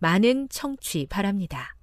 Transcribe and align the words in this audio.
많은 0.00 0.48
청취 0.48 1.06
바랍니다. 1.10 1.76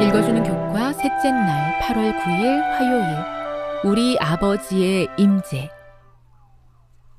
읽어주는 0.00 0.42
교과 0.44 0.92
셋째 0.92 1.32
날 1.32 1.80
8월 1.80 2.16
9일 2.22 2.60
화요일 2.60 3.04
우리 3.84 4.16
아버지의 4.20 5.08
임재 5.18 5.68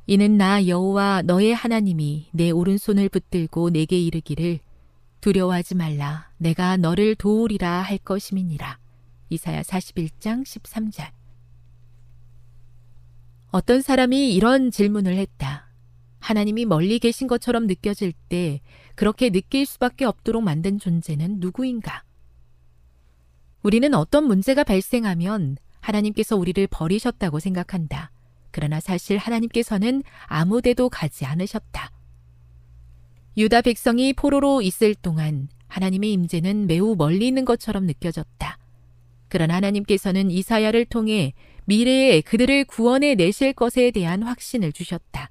이는 0.08 0.38
나 0.38 0.66
여호와 0.66 1.24
너의 1.24 1.54
하나님이 1.54 2.30
내 2.32 2.52
오른손을 2.52 3.10
붙들고 3.10 3.70
내게 3.70 4.00
이르기를 4.00 4.60
두려워하지 5.22 5.76
말라 5.76 6.32
내가 6.38 6.78
너를 6.78 7.16
도우리라 7.16 7.82
할 7.82 7.98
것임이니라 7.98 8.80
이사야 9.30 9.62
41장 9.62 10.44
13절 10.44 11.20
어떤 13.52 13.82
사람이 13.82 14.36
이런 14.36 14.70
질문을 14.70 15.16
했다. 15.16 15.68
하나님이 16.20 16.66
멀리 16.66 17.00
계신 17.00 17.28
것처럼 17.28 17.66
느껴질 17.66 18.14
때 18.30 18.62
그렇게 18.94 19.32
느낄 19.32 19.66
수밖에 19.66 20.06
없도록 20.06 20.44
만든 20.44 20.78
존재는 20.78 21.40
누구인가? 21.40 22.04
우리는 23.64 23.92
어떤 23.96 24.26
문제가 24.26 24.64
발생하면 24.64 25.58
하나님께서 25.80 26.36
우리를 26.36 26.68
버리셨다고 26.68 27.40
생각한다. 27.40 28.12
그러나 28.52 28.80
사실 28.80 29.18
하나님께서는 29.18 30.04
아무데도 30.28 30.90
가지 30.90 31.26
않으셨다. 31.26 31.92
유다 33.40 33.62
백성이 33.62 34.12
포로로 34.12 34.62
있을 34.62 34.94
동안 34.96 35.48
하나님의 35.70 36.12
임재는 36.12 36.68
매우 36.68 36.98
멀리 36.98 37.26
있는 37.26 37.46
것처럼 37.46 37.86
느껴졌다. 37.86 38.58
그러나 39.30 39.56
하나님께서는 39.56 40.30
이사야를 40.30 40.84
통해 40.84 41.32
미래에 41.64 42.20
그들을 42.20 42.66
구원해 42.66 43.16
내실 43.16 43.54
것에 43.54 43.92
대한 43.92 44.24
확신을 44.24 44.74
주셨다. 44.74 45.30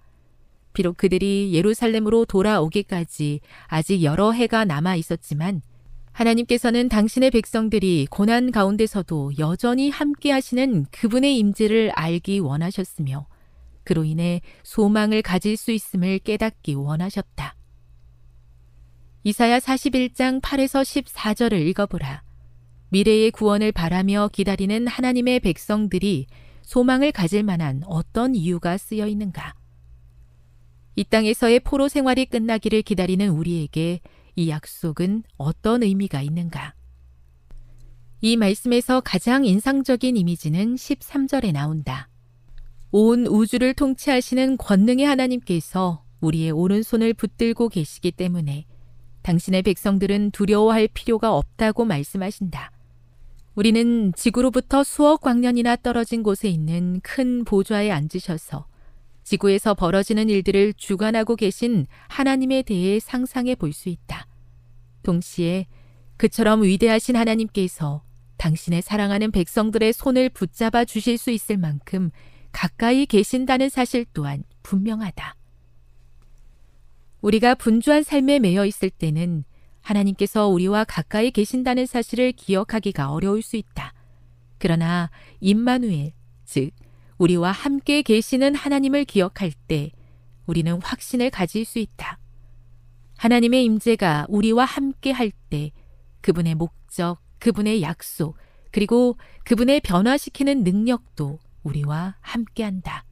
비록 0.73 0.97
그들이 0.97 1.51
예루살렘으로 1.53 2.25
돌아오기까지 2.25 3.41
아직 3.67 4.03
여러 4.03 4.33
해가 4.33 4.65
남아 4.65 4.97
있었지만 4.97 5.61
하나님께서는 6.13 6.89
당신의 6.89 7.31
백성들이 7.31 8.07
고난 8.11 8.51
가운데서도 8.51 9.33
여전히 9.39 9.91
함께 9.91 10.33
하시는 10.33 10.87
그분의 10.93 11.37
임재를 11.37 11.91
알기 11.91 12.39
원하셨으며 12.39 13.27
그로 13.85 14.05
인해 14.05 14.41
소망을 14.63 15.21
가질 15.21 15.59
수 15.59 15.73
있음을 15.73 16.21
깨닫기 16.21 16.73
원하셨다. 16.73 17.58
이사야 19.25 19.59
41장 19.59 20.41
8에서 20.41 20.83
14절을 20.83 21.67
읽어보라. 21.69 22.23
미래의 22.91 23.33
구원을 23.33 23.73
바라며 23.73 24.31
기다리는 24.33 24.87
하나님의 24.87 25.41
백성들이 25.41 26.27
소망을 26.63 27.13
가질 27.13 27.43
만한 27.43 27.83
어떤 27.87 28.35
이유가 28.35 28.79
쓰여 28.79 29.07
있는가? 29.09 29.55
이 30.95 31.05
땅에서의 31.05 31.61
포로 31.61 31.89
생활이 31.89 32.27
끝나기를 32.27 32.83
기다리는 32.83 33.29
우리에게 33.29 34.01
이 34.37 34.49
약속은 34.49 35.25
어떤 35.37 35.83
의미가 35.83 36.23
있는가? 36.23 36.75
이 38.21 38.37
말씀에서 38.37 39.01
가장 39.01 39.45
인상적인 39.45 40.17
이미지는 40.17 40.77
13절에 40.77 41.53
나온다. 41.53 42.09
온 42.91 43.27
우주를 43.27 43.75
통치하시는 43.75 44.57
권능의 44.57 45.07
하나님께서 45.07 46.05
우리의 46.21 46.53
오른손을 46.53 47.15
붙들고 47.15 47.69
계시기 47.69 48.13
때문에 48.13 48.67
당신의 49.29 49.63
백성들은 49.63 50.31
두려워할 50.31 50.89
필요가 50.89 51.37
없다고 51.37 51.85
말씀하신다. 51.85 52.73
우리는 53.55 54.15
지구로부터 54.17 54.83
수억 54.83 55.21
광년이나 55.21 55.77
떨어진 55.77 56.23
곳에 56.23 56.49
있는 56.49 57.01
큰 57.03 57.45
보좌에 57.45 57.91
앉으셔서 57.91 58.67
지구에서 59.25 59.75
벌어지는 59.75 60.31
일들을 60.31 60.73
주관하고 60.73 61.37
계신 61.37 61.87
하나님에 62.09 62.63
대해 62.63 62.99
상상해 63.01 63.55
볼 63.55 63.75
수 63.75 63.91
있다. 63.91 64.27
동시에 65.03 65.67
그처럼 66.17 66.63
위대하신 66.63 67.15
하나님께서 67.15 68.03
당신의 68.39 68.81
사랑하는 68.81 69.31
백성들의 69.31 69.93
손을 69.93 70.31
붙잡아 70.31 70.87
주실 70.87 71.19
수 71.19 71.31
있을 71.31 71.59
만큼 71.59 72.11
가까이 72.53 73.05
계신다는 73.05 73.69
사실 73.69 74.07
또한 74.15 74.43
분명하다. 74.63 75.38
우리가 77.21 77.55
분주한 77.55 78.03
삶에 78.03 78.39
매여 78.39 78.65
있을 78.67 78.91
때는 78.91 79.45
하나님께서 79.81 80.49
우리와 80.49 80.85
가까이 80.85 81.31
계신다는 81.31 81.87
사실을 81.87 82.33
기억하기가 82.33 83.11
어려울 83.11 83.43
수 83.43 83.57
있다. 83.57 83.95
그러나 84.59 85.11
임마누엘, 85.41 86.13
즉 86.45 86.71
우리와 87.19 87.51
함께 87.53 88.03
계시는 88.03 88.55
하나님을 88.55 89.05
기억할 89.05 89.53
때 89.67 89.91
우리는 90.47 90.81
확신을 90.83 91.31
가질 91.31 91.65
수 91.65 91.79
있다. 91.79 92.19
하나님의 93.17 93.65
임재가 93.65 94.27
우리와 94.29 94.65
함께 94.65 95.11
할 95.11 95.33
때 95.51 95.73
그분의 96.21 96.55
목적, 96.55 97.19
그분의 97.39 97.83
약속, 97.83 98.37
그리고 98.71 99.17
그분의 99.45 99.81
변화시키는 99.81 100.63
능력도 100.63 101.39
우리와 101.63 102.17
함께 102.21 102.65
한다. 102.65 103.05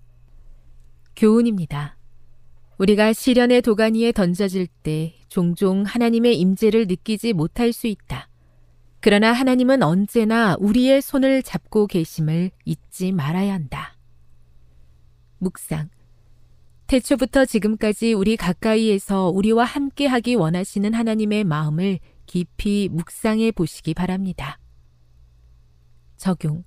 교훈입니다. 1.16 1.96
우리가 2.78 3.12
시련의 3.12 3.62
도가니에 3.62 4.12
던져질 4.12 4.66
때 4.82 5.14
종종 5.28 5.82
하나님의 5.84 6.38
임재를 6.38 6.86
느끼지 6.86 7.32
못할 7.32 7.72
수 7.72 7.86
있다. 7.86 8.28
그러나 9.00 9.32
하나님은 9.32 9.82
언제나 9.82 10.56
우리의 10.58 11.00
손을 11.00 11.42
잡고 11.42 11.86
계심을 11.86 12.50
잊지 12.64 13.12
말아야 13.12 13.54
한다. 13.54 13.96
묵상. 15.38 15.88
태초부터 16.86 17.46
지금까지 17.46 18.12
우리 18.12 18.36
가까이에서 18.36 19.28
우리와 19.30 19.64
함께 19.64 20.06
하기 20.06 20.34
원하시는 20.34 20.92
하나님의 20.92 21.44
마음을 21.44 21.98
깊이 22.26 22.88
묵상해 22.92 23.52
보시기 23.52 23.94
바랍니다. 23.94 24.58
적용. 26.16 26.64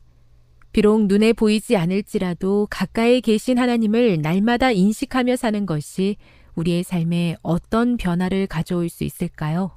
비록 0.72 1.08
눈에 1.08 1.34
보이지 1.34 1.76
않을지라도 1.76 2.68
가까이 2.70 3.22
계신 3.22 3.58
하나님을 3.58 4.22
날마다 4.22 4.72
인식하며 4.72 5.36
사는 5.36 5.66
것이 5.66 6.18
우리의 6.56 6.84
삶에 6.84 7.38
어떤 7.42 7.98
변화를 7.98 8.46
가져올 8.46 8.90
수 8.90 9.04
있을까요? 9.04 9.72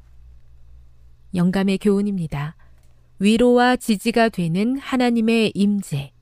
영감의 1.34 1.78
교훈입니다. 1.78 2.56
위로와 3.18 3.76
지지가 3.76 4.28
되는 4.28 4.76
하나님의 4.76 5.52
임재. 5.54 6.12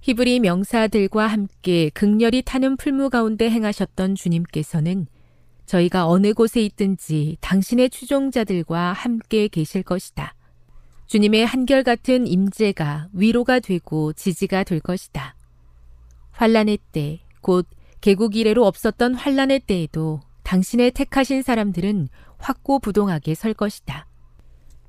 히브리 0.00 0.40
명사들과 0.40 1.26
함께 1.26 1.90
극렬히 1.90 2.42
타는 2.42 2.76
풀무 2.76 3.10
가운데 3.10 3.50
행하셨던 3.50 4.14
주님께서는 4.14 5.08
저희가 5.66 6.06
어느 6.06 6.32
곳에 6.32 6.62
있든지 6.62 7.38
당신의 7.40 7.90
추종자들과 7.90 8.92
함께 8.92 9.48
계실 9.48 9.82
것이다. 9.82 10.34
주님의 11.06 11.46
한결같은 11.46 12.26
임재가 12.26 13.08
위로가 13.12 13.60
되고 13.60 14.12
지지가 14.12 14.64
될 14.64 14.80
것이다. 14.80 15.36
환란의 16.32 16.78
때, 16.92 17.20
곧 17.40 17.66
개국 18.00 18.36
이래로 18.36 18.66
없었던 18.66 19.14
환란의 19.14 19.60
때에도 19.60 20.20
당신의 20.42 20.92
택하신 20.92 21.42
사람들은 21.42 22.08
확고부동하게 22.38 23.34
설 23.34 23.54
것이다. 23.54 24.06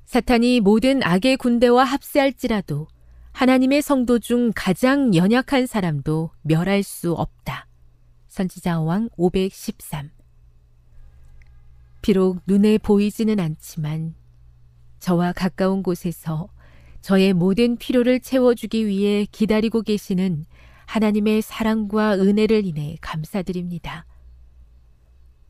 사탄이 0.06 0.60
모든 0.60 1.02
악의 1.02 1.36
군대와 1.36 1.84
합세할지라도 1.84 2.88
하나님의 3.32 3.82
성도 3.82 4.18
중 4.18 4.52
가장 4.54 5.14
연약한 5.14 5.66
사람도 5.66 6.30
멸할 6.42 6.82
수 6.82 7.12
없다. 7.12 7.66
선지자 8.28 8.80
왕 8.80 9.08
513 9.16 10.10
비록 12.02 12.40
눈에 12.46 12.78
보이지는 12.78 13.38
않지만 13.38 14.14
저와 14.98 15.32
가까운 15.32 15.82
곳에서 15.82 16.48
저의 17.00 17.32
모든 17.32 17.76
필요를 17.76 18.20
채워주기 18.20 18.86
위해 18.86 19.26
기다리고 19.30 19.82
계시는 19.82 20.44
하나님의 20.86 21.42
사랑과 21.42 22.14
은혜를 22.14 22.64
인해 22.64 22.96
감사드립니다. 23.00 24.06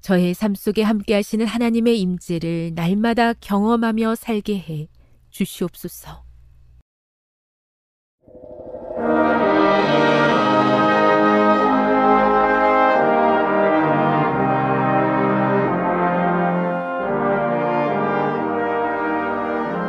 저의 0.01 0.35
삶 0.35 0.55
속에 0.55 0.83
함께 0.83 1.15
하시는 1.15 1.45
하나님의 1.47 2.01
임재를 2.01 2.73
날마다 2.75 3.33
경험하며 3.35 4.15
살게 4.15 4.59
해 4.59 4.89
주시옵소서. 5.31 6.28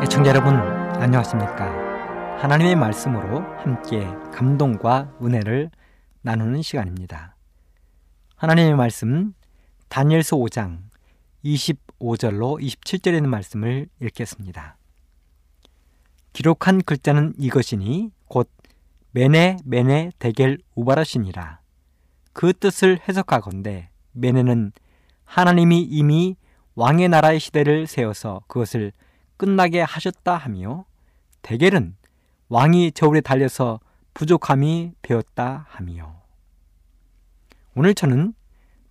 애청자 0.01 0.29
여러분 0.29 0.55
안녕하십니까? 0.55 2.37
하나님의 2.39 2.77
말씀으로 2.77 3.41
함께 3.57 4.07
감동과 4.31 5.17
은혜를 5.21 5.69
나누는 6.21 6.61
시간입니다. 6.61 7.35
하나님의 8.37 8.75
말씀 8.77 9.33
다니엘서 9.89 10.37
5장 10.37 10.77
25절로 11.43 12.61
27절에 12.61 13.15
있는 13.15 13.29
말씀을 13.29 13.89
읽겠습니다. 14.01 14.77
기록한 16.31 16.81
글자는 16.81 17.33
이것이니 17.37 18.11
곧 18.29 18.49
메네 19.11 19.57
메네 19.65 20.11
데겔 20.17 20.59
우바라시니라. 20.75 21.59
그 22.31 22.53
뜻을 22.53 23.01
해석하건대 23.05 23.89
메네는 24.13 24.71
하나님이 25.25 25.81
이미 25.81 26.37
왕의 26.75 27.09
나라의 27.09 27.41
시대를 27.41 27.85
세워서 27.85 28.43
그것을 28.47 28.93
끝나게 29.39 29.81
하셨다 29.81 30.35
하며 30.35 30.85
데겔은 31.43 31.95
왕이 32.49 32.91
저울에 32.91 33.21
달려서 33.21 33.79
부족함이 34.13 34.91
배었다 35.01 35.65
하며 35.69 36.21
오늘 37.73 37.95
저는 37.95 38.33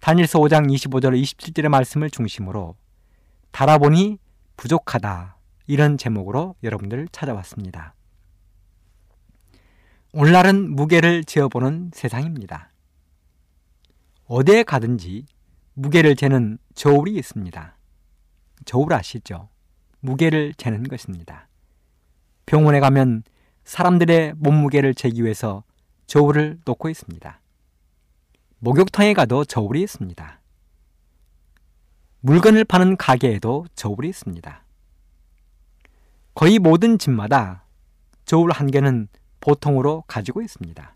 다니엘서 0.00 0.38
5장 0.38 0.72
25절 0.72 1.20
27절의 1.22 1.68
말씀을 1.68 2.08
중심으로 2.08 2.76
달아보니 3.50 4.18
부족하다 4.56 5.36
이런 5.66 5.98
제목으로 5.98 6.54
여러분들 6.62 7.08
찾아왔습니다. 7.12 7.94
오늘날은 10.14 10.74
무게를 10.74 11.24
재어보는 11.24 11.90
세상입니다. 11.92 12.72
어디에 14.24 14.62
가든지 14.62 15.26
무게를 15.74 16.16
재는 16.16 16.56
저울이 16.74 17.16
있습니다. 17.16 17.76
저울 18.64 18.94
아시죠? 18.94 19.50
무게를 20.00 20.54
재는 20.54 20.84
것입니다. 20.84 21.48
병원에 22.46 22.80
가면 22.80 23.22
사람들의 23.64 24.34
몸무게를 24.36 24.94
재기 24.94 25.22
위해서 25.22 25.64
저울을 26.06 26.60
놓고 26.64 26.88
있습니다. 26.88 27.40
목욕탕에 28.60 29.12
가도 29.12 29.44
저울이 29.44 29.82
있습니다. 29.82 30.40
물건을 32.20 32.64
파는 32.64 32.96
가게에도 32.96 33.66
저울이 33.74 34.08
있습니다. 34.08 34.64
거의 36.34 36.58
모든 36.58 36.98
집마다 36.98 37.64
저울 38.24 38.50
한 38.50 38.70
개는 38.70 39.08
보통으로 39.40 40.04
가지고 40.06 40.42
있습니다. 40.42 40.94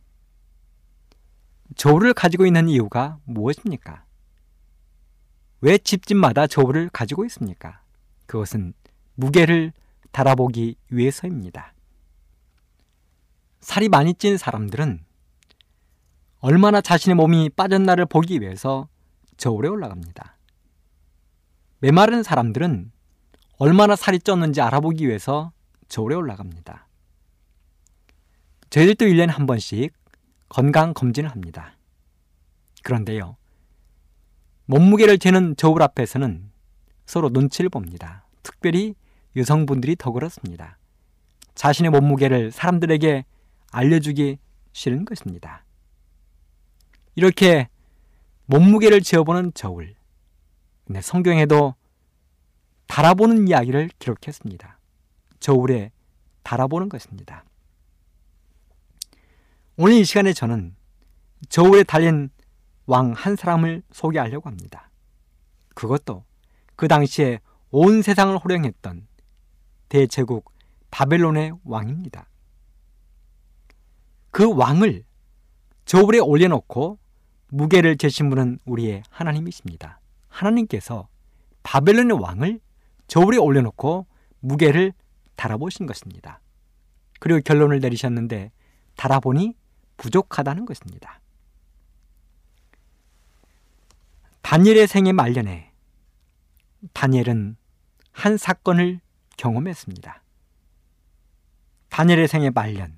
저울을 1.77 2.15
가지고 2.15 2.47
있는 2.47 2.69
이유가 2.69 3.19
무엇입니까? 3.25 4.05
왜 5.61 5.79
집집마다 5.79 6.47
저울을 6.47 6.91
가지고 6.93 7.25
있습니까? 7.27 7.81
그것은 8.27 8.75
무게를 9.23 9.73
달아보기 10.11 10.75
위해서입니다. 10.91 11.75
살이 13.61 13.89
많이 13.89 14.15
찐 14.15 14.37
사람들은 14.37 15.05
얼마나 16.41 16.81
자신의 16.81 17.15
몸이 17.15 17.51
빠졌나를 17.51 18.07
보기 18.07 18.41
위해서 18.41 18.89
저울에 19.37 19.69
올라갑니다. 19.69 20.37
메마른 21.79 22.25
사람들은 22.25 22.91
얼마나 23.59 23.95
살이 23.95 24.19
쪘는지 24.19 24.61
알아보기 24.61 25.07
위해서 25.07 25.53
저울에 25.89 26.17
올라갑니다. 26.17 26.89
저희들도 28.71 29.05
1년에 29.05 29.29
한 29.29 29.47
번씩 29.47 29.93
건강 30.49 30.95
검진을 30.95 31.31
합니다. 31.31 31.77
그런데요, 32.83 33.37
몸무게를 34.67 35.19
재는 35.19 35.55
저울 35.57 35.83
앞에서는 35.83 36.51
서로 37.07 37.29
눈치를 37.29 37.71
봅니다. 37.71 38.27
특별히 38.43 38.97
여성분들이 39.37 39.97
더 39.97 40.13
그렇습니다. 40.13 40.79
자신의 41.55 41.91
몸무게를 41.91 42.51
사람들에게 42.51 43.25
알려주기 43.71 44.39
싫은 44.73 45.05
것입니다. 45.05 45.65
이렇게 47.15 47.69
몸무게를 48.47 49.03
재어보는 49.03 49.53
저울. 49.55 49.95
네, 50.87 51.01
성경에도 51.01 51.75
달아보는 52.87 53.49
이야기를 53.49 53.91
기록했습니다. 53.99 54.79
저울에 55.41 55.93
달아보는 56.43 56.89
것입니다. 56.89 57.45
오늘 59.77 59.95
이 59.95 60.05
시간에 60.05 60.33
저는 60.33 60.75
저울에 61.49 61.83
달린 61.83 62.31
왕 62.87 63.13
한 63.13 63.37
사람을 63.37 63.83
소개하려고 63.93 64.49
합니다. 64.49 64.91
그것도 65.75 66.25
그 66.77 66.89
당시에 66.89 67.41
온 67.71 68.03
세상을 68.03 68.37
호령했던 68.37 69.07
대제국 69.93 70.51
바벨론의 70.91 71.53
왕입니다. 71.65 72.27
그 74.31 74.51
왕을 74.51 75.05
저울에 75.85 76.19
올려놓고 76.19 76.99
무게를 77.49 77.99
재신 77.99 78.31
분은 78.31 78.59
우리의 78.65 79.03
하나님이십니다. 79.11 80.01
하나님께서 80.29 81.09
바벨론의 81.63 82.19
왕을 82.23 82.59
저울에 83.07 83.37
올려놓고 83.37 84.07
무게를 84.41 84.95
달아보신 85.37 85.85
것입니다. 85.85 86.41
그리고 87.21 87.41
결론을 87.45 87.81
내리셨는데 87.81 88.51
달아보니 88.97 89.55
부족하다는 89.99 90.65
것입니다. 90.65 91.21
다니엘의 94.41 94.87
생애 94.87 95.13
말년에 95.13 95.71
다니엘은 96.95 97.57
한 98.13 98.37
사건을 98.39 99.03
경험했습니다. 99.37 100.23
다니엘의 101.89 102.29
생애 102.29 102.51
말년 102.51 102.97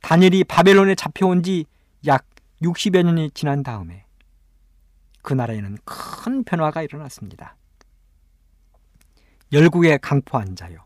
다니엘이 0.00 0.44
바벨론에 0.44 0.94
잡혀온 0.94 1.42
지 1.42 1.66
약 2.06 2.26
60여 2.62 3.02
년이 3.02 3.30
지난 3.32 3.62
다음에 3.62 4.04
그 5.22 5.32
나라에는 5.32 5.78
큰 5.84 6.44
변화가 6.44 6.82
일어났습니다. 6.82 7.56
열국의 9.52 9.98
강포한 10.00 10.56
자요. 10.56 10.84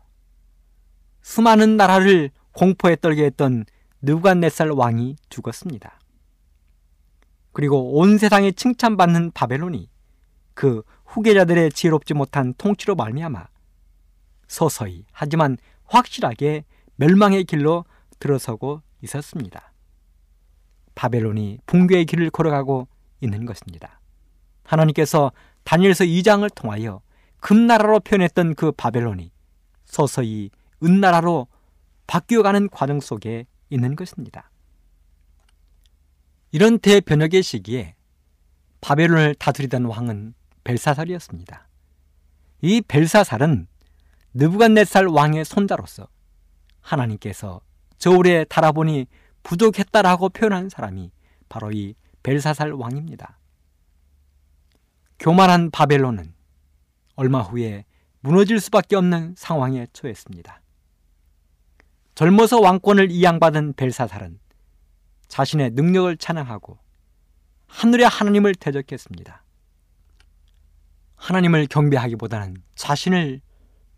수많은 1.21 1.77
나라를 1.77 2.31
공포에 2.53 2.95
떨게 2.95 3.25
했던 3.25 3.65
느부갓네살 4.01 4.69
왕이 4.69 5.17
죽었습니다. 5.29 5.99
그리고 7.51 7.97
온 7.97 8.17
세상에 8.17 8.51
칭찬받는 8.51 9.31
바벨론이 9.31 9.89
그 10.53 10.83
후계자들의 11.05 11.71
지혜롭지 11.71 12.13
못한 12.13 12.53
통치로 12.57 12.95
말미암아 12.95 13.47
서서히 14.49 15.05
하지만 15.13 15.57
확실하게 15.85 16.65
멸망의 16.97 17.45
길로 17.45 17.85
들어서고 18.19 18.81
있었습니다. 19.01 19.71
바벨론이 20.95 21.59
붕괴의 21.65 22.05
길을 22.05 22.29
걸어가고 22.31 22.89
있는 23.21 23.45
것입니다. 23.45 24.01
하나님께서 24.63 25.31
다니엘서 25.63 26.03
2장을 26.03 26.53
통하여 26.53 27.01
금나라로 27.39 28.01
표현했던 28.01 28.55
그 28.55 28.73
바벨론이 28.73 29.31
서서히 29.85 30.49
은나라로 30.83 31.47
바뀌어가는 32.07 32.69
과정 32.69 32.99
속에 32.99 33.45
있는 33.69 33.95
것입니다. 33.95 34.51
이런 36.51 36.79
대변혁의 36.79 37.43
시기에 37.43 37.95
바벨론을 38.81 39.35
다스리던 39.35 39.85
왕은 39.85 40.33
벨사살이었습니다. 40.63 41.67
이 42.61 42.81
벨사살은 42.81 43.67
느부갓네살 44.39 45.07
왕의 45.07 45.43
손자로서 45.43 46.07
하나님께서 46.79 47.59
저울에 47.97 48.45
달아보니 48.45 49.05
부족했다라고 49.43 50.29
표현한 50.29 50.69
사람이 50.69 51.11
바로 51.49 51.73
이 51.73 51.93
벨사살 52.23 52.71
왕입니다. 52.71 53.37
교만한 55.19 55.69
바벨론은 55.71 56.33
얼마 57.15 57.41
후에 57.41 57.83
무너질 58.21 58.61
수밖에 58.61 58.95
없는 58.95 59.35
상황에 59.35 59.87
처했습니다. 59.91 60.61
젊어서 62.15 62.61
왕권을 62.61 63.11
이양받은 63.11 63.73
벨사살은 63.73 64.39
자신의 65.27 65.71
능력을 65.71 66.15
찬양하고 66.15 66.77
하늘의 67.67 68.07
하나님을 68.07 68.55
대적했습니다. 68.55 69.43
하나님을 71.17 71.67
경배하기보다는 71.67 72.63
자신을 72.75 73.41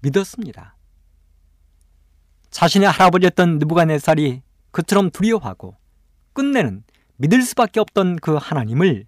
믿었습니다. 0.02 0.76
자신의 2.50 2.90
할아버지였던 2.90 3.60
느부갓네살이 3.60 4.42
그처럼 4.72 5.10
두려워하고 5.10 5.78
끝내는 6.34 6.84
믿을 7.18 7.42
수밖에 7.44 7.80
없던 7.80 8.18
그 8.18 8.36
하나님을 8.36 9.06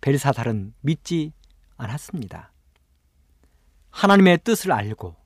벨사살은 0.00 0.74
믿지 0.80 1.32
않았습니다. 1.76 2.52
하나님의 3.90 4.38
뜻을 4.44 4.72
알고 4.72 5.16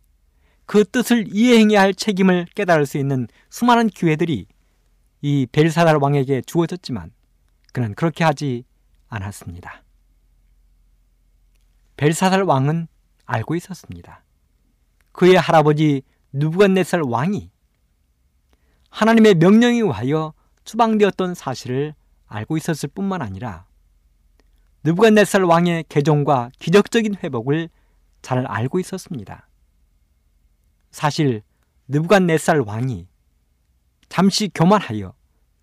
그 0.66 0.84
뜻을 0.84 1.26
이해해야 1.32 1.80
할 1.80 1.94
책임을 1.94 2.46
깨달을 2.54 2.86
수 2.86 2.98
있는 2.98 3.28
수많은 3.50 3.88
기회들이 3.88 4.46
이 5.22 5.46
벨사살 5.50 5.96
왕에게 5.96 6.42
주어졌지만 6.42 7.12
그는 7.72 7.94
그렇게 7.94 8.24
하지 8.24 8.64
않았습니다. 9.08 9.82
벨사살 11.96 12.42
왕은 12.42 12.88
알고 13.24 13.54
있었습니다. 13.54 14.25
그의 15.16 15.35
할아버지 15.35 16.02
누부갓네살 16.32 17.00
왕이 17.00 17.50
하나님의 18.90 19.37
명령에 19.37 19.78
의하여 19.78 20.35
추방되었던 20.64 21.35
사실을 21.35 21.94
알고 22.26 22.58
있었을 22.58 22.90
뿐만 22.90 23.23
아니라 23.23 23.64
느부갓네살 24.85 25.42
왕의 25.42 25.87
개종과 25.88 26.50
기적적인 26.58 27.16
회복을 27.16 27.70
잘 28.20 28.46
알고 28.46 28.78
있었습니다. 28.80 29.49
사실 30.90 31.42
느부갓네살 31.88 32.61
왕이 32.61 33.08
잠시 34.11 34.50
교만하여 34.54 35.14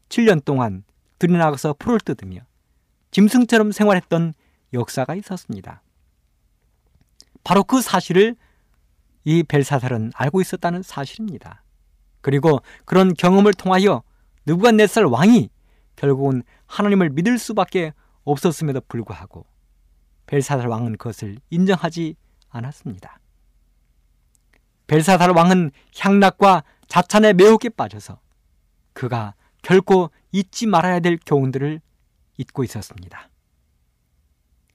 7년 0.10 0.44
동안 0.44 0.84
들이나가서 1.20 1.76
풀을 1.78 2.00
뜯으며 2.00 2.42
짐승처럼 3.12 3.72
생활했던 3.72 4.34
역사가 4.74 5.14
있었습니다. 5.14 5.84
바로 7.44 7.64
그 7.64 7.82
사실을 7.82 8.36
이 9.24 9.44
벨사살은 9.44 10.12
알고 10.16 10.42
있었다는 10.42 10.82
사실입니다. 10.84 11.64
그리고 12.22 12.62
그런 12.86 13.14
경험을 13.14 13.54
통하여 13.54 14.04
느부갓네살 14.46 15.06
왕이 15.06 15.50
결국은 15.96 16.44
하나님을 16.66 17.10
믿을 17.12 17.38
수밖에 17.38 17.94
없었음에도 18.24 18.82
불구하고 18.88 19.46
벨사살 20.26 20.68
왕은 20.68 20.98
그것을 20.98 21.38
인정하지 21.50 22.16
않았습니다. 22.50 23.20
벨사살 24.88 25.32
왕은 25.32 25.72
향락과 25.98 26.64
자찬에 26.88 27.34
매우게 27.34 27.70
빠져서 27.70 28.20
그가 28.94 29.34
결코 29.62 30.12
잊지 30.32 30.68
말아야 30.68 31.00
될 31.00 31.18
교훈들을 31.26 31.82
잊고 32.38 32.64
있었습니다. 32.64 33.30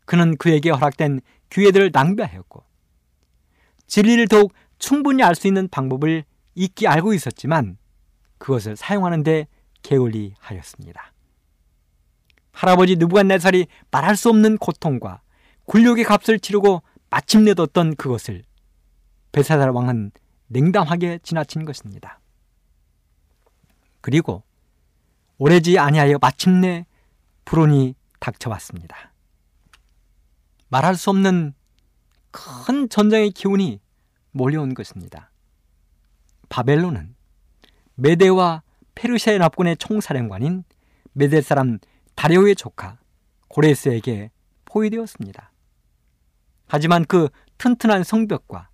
그는 0.04 0.36
그에게 0.36 0.70
허락된 0.70 1.20
기회들을 1.50 1.90
낭비하였고 1.92 2.64
진리를 3.88 4.28
더욱 4.28 4.52
충분히 4.78 5.22
알 5.22 5.34
수 5.34 5.48
있는 5.48 5.66
방법을 5.68 6.24
잊기 6.54 6.86
알고 6.86 7.14
있었지만 7.14 7.78
그것을 8.38 8.76
사용하는데 8.76 9.48
게을리 9.82 10.34
하였습니다. 10.38 11.12
할아버지 12.52 12.96
느부갓네살이 12.96 13.66
말할 13.90 14.16
수 14.16 14.28
없는 14.28 14.58
고통과 14.58 15.20
굴욕의 15.66 16.04
값을 16.04 16.38
치르고 16.40 16.82
마침내 17.10 17.54
뒀던 17.54 17.96
그것을 17.96 18.44
벨사살 19.32 19.70
왕은 19.70 20.12
냉담하게 20.48 21.20
지나친 21.22 21.64
것입니다. 21.64 22.20
그리고 24.00 24.42
오래지 25.38 25.78
아니하여 25.78 26.18
마침내 26.20 26.86
불온이 27.44 27.94
닥쳐왔습니다. 28.18 29.12
말할 30.68 30.96
수 30.96 31.10
없는 31.10 31.54
큰 32.30 32.88
전쟁의 32.88 33.30
기운이 33.30 33.80
몰려온 34.32 34.74
것입니다. 34.74 35.30
바벨론은 36.48 37.14
메데와 37.94 38.62
페르시아 38.94 39.34
연합군의 39.34 39.76
총사령관인 39.76 40.64
메데 41.12 41.40
사람 41.40 41.78
다리오의 42.14 42.56
조카 42.56 42.98
고레스에게 43.48 44.30
포위되었습니다. 44.64 45.52
하지만 46.66 47.04
그 47.04 47.28
튼튼한 47.58 48.04
성벽과 48.04 48.68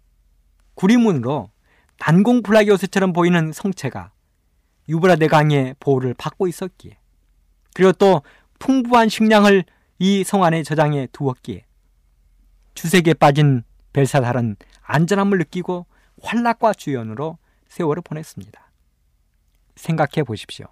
구리문으로 0.74 1.50
난공불락의 1.98 2.68
요새처럼 2.68 3.12
보이는 3.12 3.52
성체가 3.52 4.12
유브라데 4.88 5.28
강의 5.28 5.74
보호를 5.78 6.14
받고 6.14 6.48
있었기에 6.48 6.98
그리고 7.74 7.92
또 7.92 8.22
풍부한 8.58 9.08
식량을 9.08 9.64
이 10.00 10.24
성 10.24 10.42
안에 10.42 10.62
저장해 10.64 11.08
두었기에 11.12 11.64
주색에 12.74 13.14
빠진 13.14 13.62
벨사살은 13.92 14.56
안전함을 14.82 15.38
느끼고 15.38 15.86
환락과 16.22 16.74
주연으로 16.74 17.38
세월을 17.68 18.02
보냈습니다. 18.02 18.60
생각해 19.76 20.24
보십시오. 20.24 20.66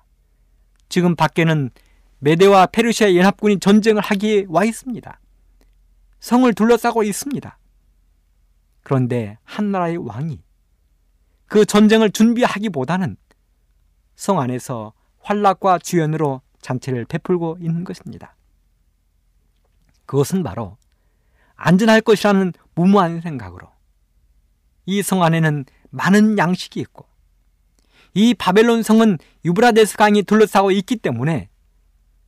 지금 0.88 1.16
밖에는 1.16 1.71
메데와 2.18 2.66
페르시아 2.66 3.14
연합군이 3.14 3.59
전쟁을 3.59 4.02
하기에 4.02 4.47
와 4.49 4.64
있습니다. 4.64 5.21
성을 6.21 6.52
둘러싸고 6.54 7.02
있습니다. 7.02 7.59
그런데 8.82 9.38
한 9.42 9.73
나라의 9.73 9.97
왕이 9.97 10.42
그 11.47 11.64
전쟁을 11.64 12.11
준비하기보다는 12.11 13.16
성 14.14 14.40
안에서 14.40 14.92
환락과 15.21 15.78
주연으로 15.78 16.42
잔치를 16.61 17.04
베풀고 17.06 17.59
있는 17.61 17.85
것입니다. 17.85 18.37
그것은 20.06 20.42
바로 20.42 20.76
안전할 21.62 22.00
것이라는 22.00 22.52
무모한 22.75 23.21
생각으로 23.21 23.69
이 24.87 25.02
성 25.02 25.23
안에는 25.23 25.64
많은 25.90 26.38
양식이 26.38 26.81
있고 26.81 27.07
이 28.14 28.35
바벨론 28.35 28.83
성은 28.83 29.19
유브라데스 29.45 29.97
강이 29.97 30.25
둘러싸고 30.25 30.71
있기 30.73 30.97
때문에 30.97 31.49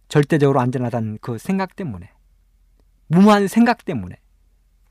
절대적으로 0.09 0.61
안전하다는 0.61 1.19
그 1.21 1.39
생각 1.39 1.75
때문에 1.75 2.11
무모한 3.09 3.49
생각 3.49 3.85
때문에 3.85 4.17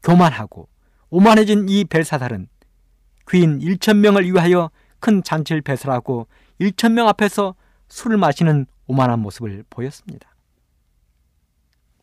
교만하고 0.03 0.67
오만해진 1.09 1.69
이 1.69 1.85
벨사살은 1.85 2.47
귀인 3.29 3.59
1천 3.59 3.97
명을 3.97 4.25
위하여 4.25 4.69
큰 4.99 5.23
잔치를 5.23 5.61
배설하고 5.61 6.27
1천 6.59 6.91
명 6.91 7.07
앞에서 7.07 7.55
술을 7.87 8.17
마시는 8.17 8.65
오만한 8.87 9.19
모습을 9.19 9.63
보였습니다. 9.69 10.35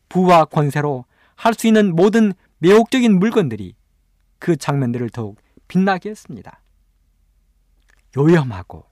부와 0.09 0.45
권세로 0.45 1.05
할 1.41 1.55
수 1.55 1.65
있는 1.65 1.95
모든 1.95 2.33
매혹적인 2.59 3.17
물건들이 3.17 3.73
그 4.37 4.55
장면들을 4.55 5.09
더욱 5.09 5.41
빛나게 5.67 6.11
했습니다. 6.11 6.61
요염하고 8.15 8.85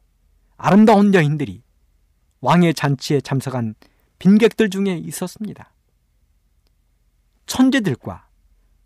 아름다운 0.57 1.13
여인들이 1.13 1.61
왕의 2.41 2.73
잔치에 2.73 3.21
참석한 3.21 3.75
빈객들 4.17 4.71
중에 4.71 4.97
있었습니다. 4.97 5.71
천재들과 7.45 8.27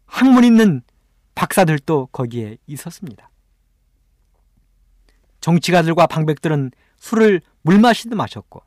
학문 0.07 0.43
있는 0.43 0.81
박사들도 1.33 2.07
거기에 2.07 2.57
있었습니다. 2.67 3.29
정치가들과 5.39 6.07
방백들은 6.07 6.71
술을 6.97 7.41
물 7.61 7.79
마시듯 7.79 8.13
마셨고 8.13 8.61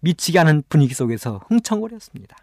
미치게 0.00 0.36
하는 0.38 0.62
분위기 0.68 0.92
속에서 0.92 1.38
흥청거렸습니다. 1.48 2.36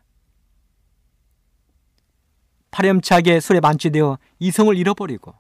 파렴치하게 2.72 3.40
술에 3.40 3.60
만취되어 3.60 4.18
이성을 4.40 4.78
잃어버리고 4.78 5.34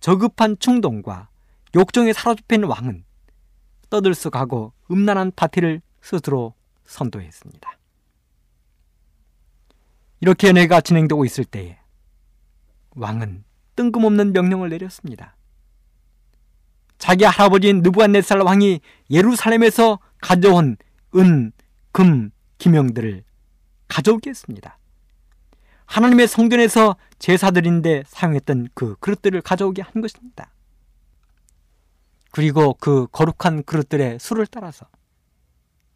저급한 0.00 0.56
충동과 0.58 1.28
욕정에 1.74 2.12
사로잡힌 2.12 2.64
왕은 2.64 3.04
떠들썩하고 3.88 4.72
음란한 4.90 5.32
파티를 5.34 5.80
스스로 6.00 6.54
선도했습니다. 6.84 7.78
이렇게 10.20 10.48
연애가 10.48 10.80
진행되고 10.80 11.24
있을 11.24 11.44
때에 11.44 11.78
왕은 12.94 13.44
뜬금없는 13.76 14.32
명령을 14.32 14.68
내렸습니다. 14.68 15.36
자기 16.98 17.24
할아버지인 17.24 17.82
느부갓네살 17.82 18.40
왕이 18.40 18.80
예루살렘에서 19.10 19.98
가져온 20.20 20.76
은, 21.16 21.52
금, 21.90 22.30
기명들을 22.58 23.24
가져오겠습니다. 23.88 24.78
하나님의 25.92 26.26
성전에서 26.26 26.96
제사드린데 27.18 28.04
사용했던 28.06 28.68
그 28.72 28.96
그릇들을 29.00 29.42
가져오게 29.42 29.82
한 29.82 30.00
것입니다. 30.00 30.50
그리고 32.30 32.72
그 32.80 33.06
거룩한 33.12 33.64
그릇들의 33.64 34.18
수를 34.18 34.46
따라서 34.46 34.86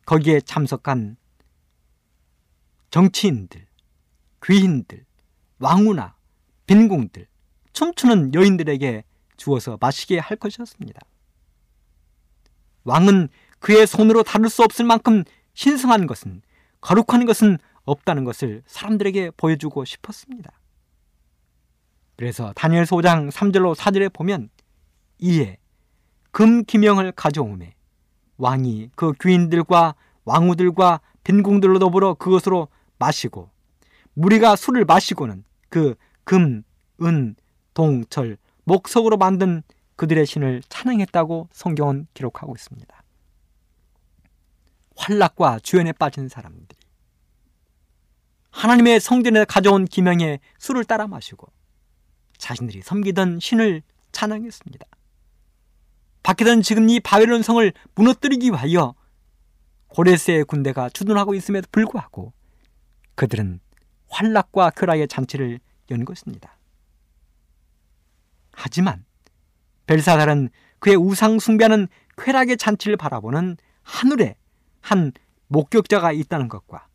거기에 0.04 0.42
참석한 0.42 1.16
정치인들, 2.90 3.66
귀인들, 4.44 5.06
왕후나 5.60 6.14
빈궁들, 6.66 7.26
춤추는 7.72 8.34
여인들에게 8.34 9.02
주어서 9.38 9.78
마시게 9.80 10.18
할 10.18 10.36
것이었습니다. 10.36 11.00
왕은 12.84 13.30
그의 13.60 13.86
손으로 13.86 14.24
다룰 14.24 14.50
수 14.50 14.62
없을 14.62 14.84
만큼 14.84 15.24
신성한 15.54 16.06
것은 16.06 16.42
거룩한 16.82 17.24
것은 17.24 17.56
없다는 17.86 18.24
것을 18.24 18.62
사람들에게 18.66 19.32
보여주고 19.36 19.84
싶었습니다. 19.84 20.50
그래서 22.16 22.52
다니엘 22.54 22.86
소장 22.86 23.28
3절로 23.28 23.74
4절에 23.74 24.12
보면 24.12 24.50
이에 25.18 25.58
금 26.30 26.64
기명을 26.64 27.12
가져오매 27.12 27.74
왕이 28.36 28.90
그 28.94 29.12
귀인들과 29.20 29.94
왕후들과 30.24 31.00
빈궁들로 31.24 31.78
더불어 31.78 32.14
그것으로 32.14 32.68
마시고 32.98 33.50
무리가 34.14 34.56
술을 34.56 34.84
마시고는 34.84 35.44
그 35.68 35.94
금, 36.24 36.62
은, 37.02 37.36
동, 37.72 38.04
철, 38.06 38.36
목석으로 38.64 39.16
만든 39.16 39.62
그들의 39.96 40.26
신을 40.26 40.62
찬양했다고 40.68 41.48
성경은 41.52 42.06
기록하고 42.14 42.54
있습니다. 42.54 43.02
환락과 44.96 45.60
주연에 45.60 45.92
빠진 45.92 46.28
사람들이 46.28 46.75
하나님의 48.56 49.00
성전에 49.00 49.44
가져온 49.44 49.84
기명에 49.84 50.40
술을 50.58 50.84
따라 50.84 51.06
마시고 51.06 51.46
자신들이 52.38 52.80
섬기던 52.80 53.38
신을 53.38 53.82
찬양했습니다. 54.12 54.86
박해던 56.22 56.62
지금 56.62 56.88
이 56.88 56.98
바벨론 56.98 57.42
성을 57.42 57.70
무너뜨리기 57.94 58.48
위하여 58.48 58.94
고레스의 59.88 60.44
군대가 60.44 60.88
주둔하고 60.88 61.34
있음에도 61.34 61.68
불구하고 61.70 62.32
그들은 63.14 63.60
환락과 64.08 64.70
쾌락의 64.70 65.08
잔치를 65.08 65.60
연 65.90 66.04
것입니다. 66.06 66.56
하지만 68.52 69.04
벨사달은 69.86 70.48
그의 70.78 70.96
우상 70.96 71.38
숭배하는 71.38 71.88
쾌락의 72.16 72.56
잔치를 72.56 72.96
바라보는 72.96 73.58
하늘에 73.82 74.36
한 74.80 75.12
목격자가 75.48 76.12
있다는 76.12 76.48
것과 76.48 76.88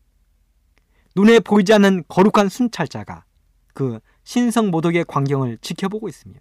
눈에 1.14 1.40
보이지 1.40 1.72
않는 1.74 2.04
거룩한 2.08 2.48
순찰자가 2.48 3.24
그 3.74 4.00
신성 4.24 4.70
모독의 4.70 5.04
광경을 5.06 5.58
지켜보고 5.58 6.08
있으며 6.08 6.34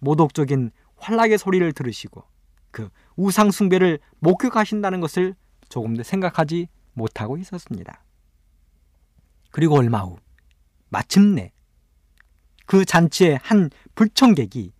모독적인 0.00 0.70
환락의 0.96 1.38
소리를 1.38 1.72
들으시고 1.72 2.24
그 2.70 2.88
우상 3.16 3.50
숭배를 3.50 3.98
목격하신다는 4.18 5.00
것을 5.00 5.34
조금 5.68 5.96
더 5.96 6.02
생각하지 6.02 6.68
못하고 6.92 7.36
있었습니다. 7.38 8.04
그리고 9.50 9.76
얼마 9.76 10.00
후 10.00 10.18
마침내 10.88 11.52
그 12.66 12.84
잔치의 12.84 13.38
한 13.42 13.70
불청객이 13.94 14.72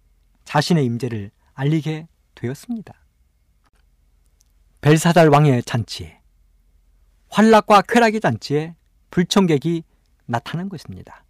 자신의 0.44 0.84
임재를 0.84 1.30
알리게 1.54 2.08
되었습니다. 2.34 2.92
벨사달 4.80 5.28
왕의 5.28 5.62
잔치에 5.62 6.20
환락과 7.28 7.82
쾌락의 7.82 8.20
잔치에 8.20 8.74
불청객이 9.14 9.84
나타난 10.26 10.68
것입니다. 10.68 11.24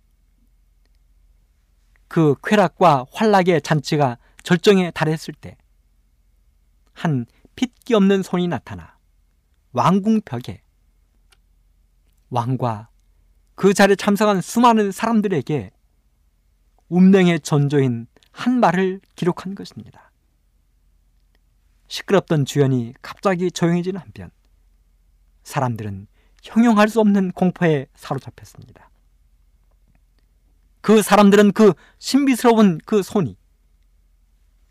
그 2.08 2.34
쾌락과 2.42 3.06
환락의 3.12 3.62
잔치가 3.62 4.18
절정에 4.42 4.90
달했을 4.90 5.34
때 5.34 5.56
한 6.94 7.26
핏기 7.56 7.94
없는 7.94 8.22
손이 8.22 8.48
나타나 8.48 8.96
왕궁 9.72 10.22
벽에 10.24 10.62
왕과 12.30 12.88
그 13.54 13.74
자리에 13.74 13.96
참석한 13.96 14.40
수많은 14.40 14.90
사람들에게 14.90 15.70
운명의 16.88 17.40
전조인 17.40 18.06
한 18.32 18.58
말을 18.58 19.00
기록한 19.14 19.54
것입니다. 19.54 20.10
시끄럽던 21.86 22.44
주연이 22.44 22.94
갑자기 23.02 23.50
조용해지는 23.52 24.00
한편 24.00 24.30
사람들은 25.44 26.08
형용할 26.44 26.88
수 26.88 27.00
없는 27.00 27.32
공포에 27.32 27.86
사로잡혔습니다. 27.94 28.90
그 30.82 31.00
사람들은 31.00 31.52
그 31.52 31.72
신비스러운 31.98 32.78
그 32.84 33.02
손이 33.02 33.36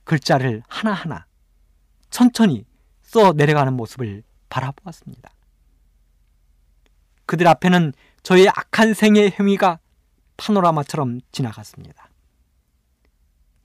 글자를 0.03 0.61
하나하나 0.67 1.25
천천히 2.11 2.65
써 3.01 3.33
내려가는 3.33 3.73
모습을 3.73 4.23
바라보았습니다. 4.49 5.31
그들 7.25 7.47
앞에는 7.47 7.93
저의 8.21 8.47
악한 8.49 8.93
생의 8.93 9.31
행위가 9.31 9.79
파노라마처럼 10.37 11.21
지나갔습니다. 11.31 12.09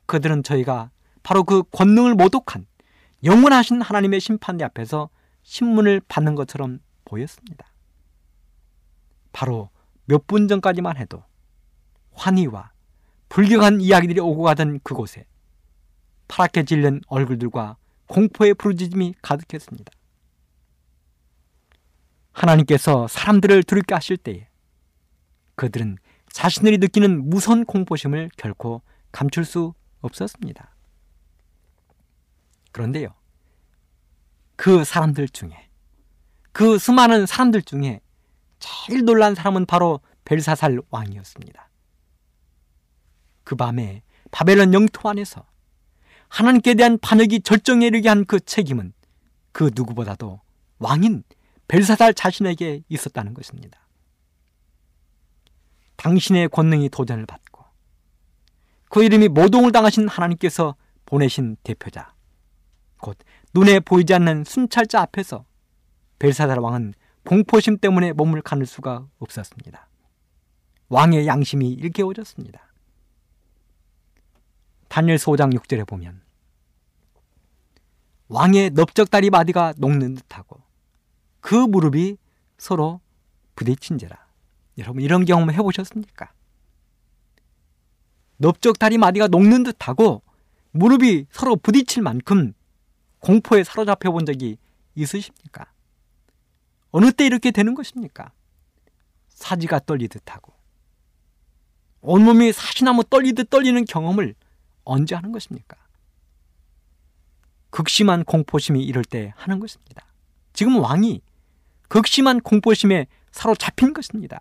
그들은 0.06 0.42
저희가 0.42 0.90
바로 1.22 1.44
그 1.44 1.62
권능을 1.64 2.14
모독한 2.14 2.66
영원하신 3.24 3.82
하나님의 3.82 4.20
심판대 4.20 4.64
앞에서 4.64 5.10
신문을 5.42 6.00
받는 6.08 6.34
것처럼 6.34 6.80
보였습니다. 7.04 7.66
바로 9.32 9.70
몇 10.06 10.26
분 10.26 10.48
전까지만 10.48 10.96
해도 10.96 11.22
환희와 12.12 12.72
불경한 13.28 13.80
이야기들이 13.80 14.20
오고 14.20 14.42
가던 14.42 14.80
그곳에 14.82 15.26
파랗게 16.28 16.64
질린 16.64 17.02
얼굴들과 17.08 17.76
공포의 18.06 18.54
부르짖음이 18.54 19.14
가득했습니다. 19.22 19.92
하나님께서 22.32 23.08
사람들을 23.08 23.62
두렵게 23.64 23.94
하실 23.94 24.16
때에 24.16 24.48
그들은 25.56 25.98
자신들이 26.32 26.78
느끼는 26.78 27.28
무선 27.28 27.64
공포심을 27.64 28.30
결코 28.36 28.82
감출 29.12 29.44
수 29.44 29.74
없었습니다. 30.00 30.74
그런데요, 32.72 33.14
그 34.56 34.84
사람들 34.84 35.28
중에, 35.30 35.68
그 36.52 36.78
수많은 36.78 37.26
사람들 37.26 37.62
중에 37.62 38.00
제일 38.58 39.04
놀란 39.04 39.34
사람은 39.34 39.66
바로 39.66 40.00
벨사살 40.24 40.78
왕이었습니다. 40.90 41.68
그 43.44 43.56
밤에 43.56 44.02
바벨론 44.30 44.74
영토 44.74 45.08
안에서 45.08 45.46
하나님께 46.28 46.74
대한 46.74 46.98
반역이 46.98 47.40
절정에 47.40 47.86
이르게 47.86 48.08
한 48.08 48.24
그 48.24 48.40
책임은 48.40 48.92
그 49.52 49.70
누구보다도 49.74 50.40
왕인 50.78 51.24
벨사살 51.66 52.14
자신에게 52.14 52.82
있었다는 52.88 53.34
것입니다. 53.34 53.80
당신의 55.96 56.48
권능이 56.50 56.90
도전을 56.90 57.26
받고 57.26 57.64
그 58.88 59.02
이름이 59.02 59.28
모동을 59.28 59.72
당하신 59.72 60.08
하나님께서 60.08 60.76
보내신 61.06 61.56
대표자 61.62 62.12
곧 63.00 63.16
눈에 63.54 63.80
보이지 63.80 64.14
않는 64.14 64.44
순찰자 64.44 65.00
앞에서 65.00 65.44
벨사살 66.18 66.58
왕은 66.58 66.94
공포심 67.28 67.76
때문에 67.76 68.12
몸을 68.12 68.40
가눌 68.40 68.64
수가 68.64 69.06
없었습니다. 69.18 69.86
왕의 70.88 71.26
양심이 71.26 71.68
일깨워졌습니다. 71.74 72.58
다니엘 74.88 75.18
소장 75.18 75.50
6절에 75.50 75.86
보면 75.86 76.22
왕의 78.28 78.70
넓적다리 78.70 79.28
마디가 79.28 79.74
녹는 79.76 80.14
듯하고 80.14 80.62
그 81.40 81.54
무릎이 81.54 82.16
서로 82.56 83.02
부딪힌지라. 83.56 84.16
여러분 84.78 85.02
이런 85.02 85.26
경험 85.26 85.50
해보셨습니까? 85.50 86.32
넓적다리 88.38 88.96
마디가 88.96 89.26
녹는 89.26 89.64
듯하고 89.64 90.22
무릎이 90.70 91.26
서로 91.30 91.56
부딪힐 91.56 92.02
만큼 92.02 92.54
공포에 93.18 93.64
사로잡혀 93.64 94.12
본 94.12 94.24
적이 94.24 94.56
있으십니까? 94.94 95.70
어느 96.98 97.12
때 97.12 97.24
이렇게 97.24 97.52
되는 97.52 97.74
것입니까? 97.74 98.32
사지가 99.28 99.78
떨리듯 99.86 100.20
하고 100.34 100.52
온몸이 102.00 102.52
사시나무 102.52 103.04
떨리듯 103.04 103.50
떨리는 103.50 103.84
경험을 103.84 104.34
언제 104.82 105.14
하는 105.14 105.30
것입니까? 105.30 105.76
극심한 107.70 108.24
공포심이 108.24 108.82
이럴 108.82 109.04
때 109.04 109.32
하는 109.36 109.60
것입니다. 109.60 110.06
지금 110.52 110.80
왕이 110.80 111.20
극심한 111.86 112.40
공포심에 112.40 113.06
사로잡힌 113.30 113.92
것입니다. 113.92 114.40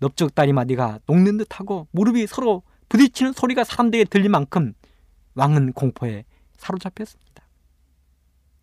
넓적 0.00 0.34
다리마디가 0.34 1.00
녹는 1.06 1.38
듯하고 1.38 1.88
무릎이 1.92 2.26
서로 2.26 2.62
부딪히는 2.90 3.32
소리가 3.32 3.64
사람들에게 3.64 4.10
들릴 4.10 4.28
만큼 4.28 4.74
왕은 5.32 5.72
공포에 5.72 6.26
사로잡혔습니다. 6.58 7.48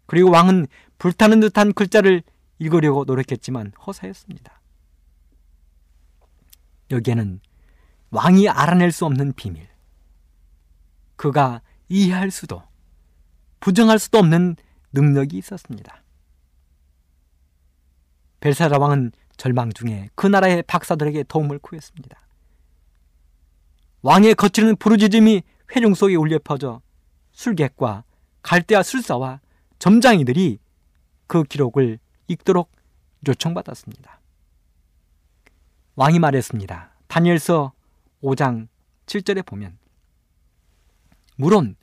그리고 0.05 0.29
왕은 0.29 0.67
불타는 0.97 1.39
듯한 1.39 1.73
글자를 1.73 2.23
읽으려고 2.59 3.03
노력했지만 3.05 3.73
허사했습니다. 3.85 4.61
여기에는 6.91 7.39
왕이 8.11 8.47
알아낼 8.49 8.91
수 8.91 9.05
없는 9.05 9.33
비밀, 9.33 9.67
그가 11.15 11.61
이해할 11.89 12.31
수도, 12.31 12.63
부정할 13.59 13.99
수도 13.99 14.19
없는 14.19 14.55
능력이 14.93 15.37
있었습니다. 15.37 16.03
벨사라 18.39 18.77
왕은 18.77 19.11
절망 19.37 19.73
중에 19.73 20.09
그 20.15 20.27
나라의 20.27 20.63
박사들에게 20.63 21.23
도움을 21.23 21.59
구했습니다. 21.59 22.17
왕의 24.01 24.35
거치는 24.35 24.75
부르짖음이 24.75 25.41
회중 25.75 25.95
속에 25.95 26.15
울려 26.15 26.39
퍼져 26.43 26.81
술객과 27.31 28.03
갈대아 28.43 28.83
술사와 28.83 29.41
점장이들이 29.79 30.59
그 31.27 31.43
기록을 31.43 31.99
읽도록 32.27 32.71
요청받았습니다. 33.27 34.19
왕이 35.95 36.19
말했습니다. 36.19 36.91
다니엘서 37.07 37.73
5장 38.21 38.67
7절에 39.05 39.45
보면 39.45 39.77
물론 41.37 41.75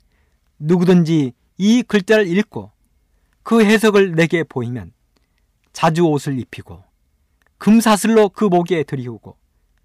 누구든지 0.59 1.33
이 1.57 1.83
글자를 1.83 2.27
읽고 2.27 2.71
그 3.43 3.63
해석을 3.63 4.13
내게 4.15 4.43
보이면 4.43 4.93
자주 5.71 6.03
옷을 6.03 6.39
입히고 6.39 6.83
금사슬로 7.57 8.29
그 8.29 8.45
목에 8.45 8.83
들이우고 8.83 9.37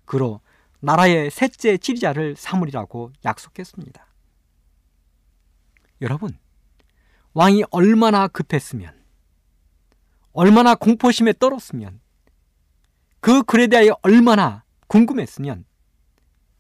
그로 0.04 0.40
나라의 0.80 1.30
셋째 1.30 1.76
지리자를 1.76 2.36
삼으리라고 2.36 3.12
약속했습니다. 3.24 4.06
여러분, 6.00 6.38
왕이 7.34 7.64
얼마나 7.70 8.28
급했으면, 8.28 8.97
얼마나 10.38 10.76
공포심에 10.76 11.32
떨었으면, 11.40 12.00
그 13.18 13.42
글에 13.42 13.66
대하여 13.66 13.96
얼마나 14.02 14.62
궁금했으면, 14.86 15.64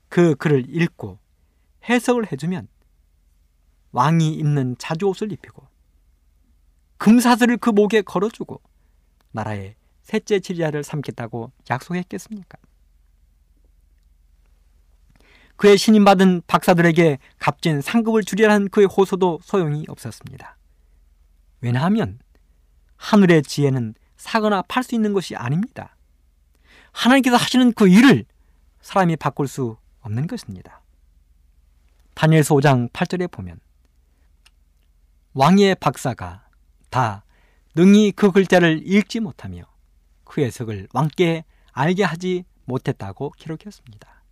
그 0.08 0.34
글을 0.34 0.64
읽고 0.68 1.20
해석을 1.88 2.32
해주면, 2.32 2.66
왕이 3.92 4.34
입는 4.34 4.74
자주옷을 4.80 5.30
입히고, 5.30 5.64
금사슬을 6.96 7.58
그 7.58 7.70
목에 7.70 8.02
걸어주고, 8.02 8.60
나라의 9.30 9.76
셋째 10.02 10.40
지리자를 10.40 10.82
삼겠다고 10.82 11.52
약속했겠습니까? 11.70 12.58
그의 15.54 15.78
신임받은 15.78 16.42
박사들에게 16.48 17.18
값진 17.38 17.80
상급을 17.80 18.24
주리라는 18.24 18.70
그의 18.70 18.88
호소도 18.88 19.38
소용이 19.44 19.84
없었습니다. 19.86 20.58
왜냐하면 21.60 22.18
하늘의 22.98 23.42
지혜는 23.42 23.94
사거나 24.16 24.62
팔 24.62 24.82
수 24.82 24.94
있는 24.94 25.12
것이 25.12 25.34
아닙니다. 25.34 25.96
하나님께서 26.92 27.36
하시는 27.36 27.72
그 27.72 27.88
일을 27.88 28.24
사람이 28.82 29.16
바꿀 29.16 29.48
수 29.48 29.76
없는 30.00 30.26
것입니다. 30.26 30.82
다니엘서 32.14 32.54
5장 32.56 32.90
8절에 32.90 33.30
보면 33.30 33.60
왕의 35.34 35.76
박사가 35.76 36.48
다 36.90 37.24
능히 37.74 38.12
그 38.12 38.32
글자를 38.32 38.82
읽지 38.84 39.20
못하며 39.20 39.62
그 40.24 40.40
해석을 40.40 40.88
왕께 40.92 41.44
알게 41.72 42.02
하지 42.02 42.44
못했다고 42.64 43.30
기록했습니다. 43.30 44.24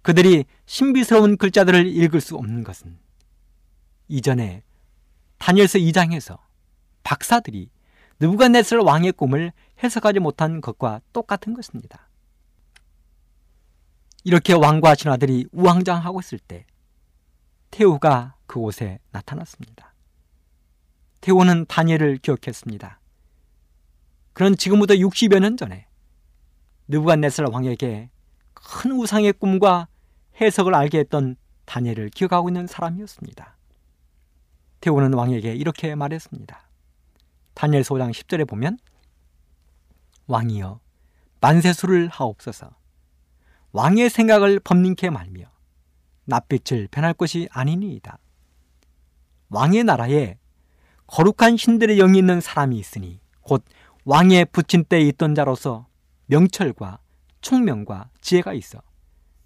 그들이 0.00 0.44
신비스러운 0.64 1.36
글자들을 1.36 1.86
읽을 1.86 2.20
수 2.20 2.36
없는 2.36 2.64
것은 2.64 2.98
이전에 4.08 4.62
다니엘서 5.38 5.80
2장에서 5.80 6.38
박사들이 7.06 7.70
느부갓네살 8.18 8.80
왕의 8.80 9.12
꿈을 9.12 9.52
해석하지 9.80 10.18
못한 10.18 10.60
것과 10.60 11.00
똑같은 11.12 11.54
것입니다. 11.54 12.08
이렇게 14.24 14.54
왕과 14.54 14.96
신하들이 14.96 15.46
우왕좌왕하고 15.52 16.18
있을 16.18 16.40
때 16.40 16.66
태우가 17.70 18.34
그곳에 18.48 18.98
나타났습니다. 19.12 19.94
태우는 21.20 21.66
다니엘을 21.66 22.18
기억했습니다. 22.18 22.98
그런 24.32 24.56
지금부터 24.56 24.94
60여 24.94 25.38
년 25.38 25.56
전에 25.56 25.86
느부갓네살 26.88 27.46
왕에게 27.52 28.10
큰 28.52 28.90
우상의 28.90 29.32
꿈과 29.34 29.86
해석을 30.40 30.74
알게 30.74 30.98
했던 30.98 31.36
다니엘을 31.66 32.10
기억하고 32.10 32.48
있는 32.48 32.66
사람이었습니다. 32.66 33.56
태우는 34.80 35.14
왕에게 35.14 35.54
이렇게 35.54 35.94
말했습니다. 35.94 36.65
다니엘 37.56 37.84
소장 37.84 38.10
10절에 38.10 38.46
보면 38.46 38.78
왕이여 40.26 40.78
만세수를 41.40 42.08
하옵소서 42.08 42.70
왕의 43.72 44.10
생각을 44.10 44.60
법님케 44.60 45.08
말며 45.08 45.46
낯빛을 46.26 46.88
변할 46.90 47.14
것이 47.14 47.48
아니니이다. 47.50 48.18
왕의 49.48 49.84
나라에 49.84 50.38
거룩한 51.06 51.56
신들의 51.56 51.96
영이 51.96 52.18
있는 52.18 52.40
사람이 52.40 52.76
있으니 52.78 53.20
곧 53.40 53.64
왕의 54.04 54.46
부친 54.46 54.84
때에 54.84 55.00
있던 55.02 55.34
자로서 55.34 55.86
명철과 56.26 56.98
총명과 57.40 58.10
지혜가 58.20 58.52
있어 58.52 58.82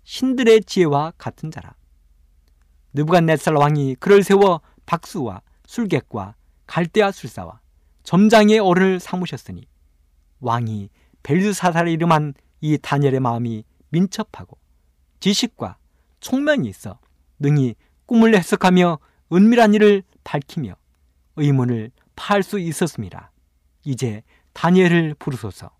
신들의 0.03 0.64
지혜와 0.64 1.12
같은 1.16 1.53
자라. 1.53 1.75
느부갓네살 2.92 3.55
왕이 3.55 3.96
그를 4.01 4.25
세워 4.25 4.62
박수와 4.87 5.42
술객과 5.66 6.35
갈대아 6.66 7.12
술사와 7.12 7.61
점장의 8.03 8.59
어른을 8.59 9.01
삼으셨으니 9.01 9.67
왕이 10.41 10.91
벨드사살을 11.23 11.91
이름한 11.93 12.35
이 12.61 12.79
다니엘의 12.79 13.21
마음이 13.21 13.65
민첩하고 13.91 14.59
지식과 15.21 15.77
총명이 16.21 16.69
있어 16.69 16.99
능히 17.39 17.75
꿈을 18.07 18.35
해석하며 18.37 18.99
은밀한 19.33 19.75
일을 19.75 20.03
밝히며 20.25 20.77
의문을 21.37 21.91
파할 22.17 22.43
수 22.43 22.59
있었습니다. 22.59 23.33
이제 23.85 24.23
다니엘을 24.53 25.15
부르소서. 25.15 25.71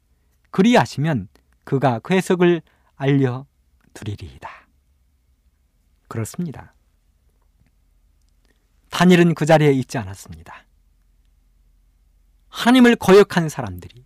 그리하시면 0.51 1.29
그가 1.65 1.99
그 2.01 2.15
해석을 2.15 2.63
알려 2.97 3.47
드리리이다. 3.95 4.49
그렇습니다. 6.09 6.75
다니엘은 8.91 9.35
그 9.35 9.47
자리에 9.47 9.73
있지 9.73 9.99
않았습니다. 9.99 10.65
하나님을 12.51 12.97
거역한 12.97 13.49
사람들이, 13.49 14.05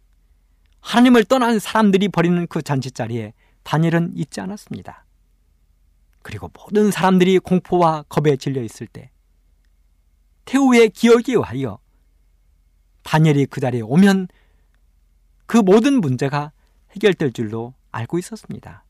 하나님을 0.80 1.24
떠난 1.24 1.58
사람들이 1.58 2.08
버리는 2.08 2.46
그 2.46 2.62
잔치자리에 2.62 3.32
다니엘은 3.62 4.12
있지 4.16 4.40
않았습니다. 4.40 5.04
그리고 6.22 6.50
모든 6.54 6.90
사람들이 6.90 7.38
공포와 7.38 8.04
겁에 8.08 8.36
질려 8.36 8.62
있을 8.62 8.86
때, 8.86 9.10
태우의 10.44 10.90
기억에 10.90 11.24
의하여 11.28 11.78
다니엘이 13.02 13.46
그 13.46 13.60
자리에 13.60 13.80
오면 13.80 14.28
그 15.46 15.56
모든 15.56 16.00
문제가 16.00 16.52
해결될 16.92 17.32
줄로 17.32 17.74
알고 17.90 18.18
있었습니다. 18.18 18.84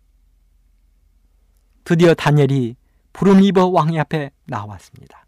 드디어 1.85 2.15
다니엘이 2.15 2.77
부름 3.13 3.43
입어 3.43 3.67
왕의 3.67 4.01
앞에 4.01 4.31
나왔습니다. 4.47 5.27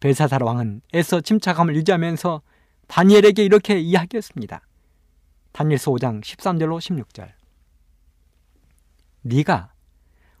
벨사살 0.00 0.42
왕은 0.42 0.82
애써 0.94 1.20
침착함을 1.20 1.74
유지하면서 1.76 2.42
다니엘에게 2.86 3.44
이렇게 3.44 3.78
이야기했습니다. 3.78 4.60
다니엘서 5.52 5.90
5장 5.92 6.22
13절로 6.22 6.78
16절. 6.78 7.32
네가 9.22 9.72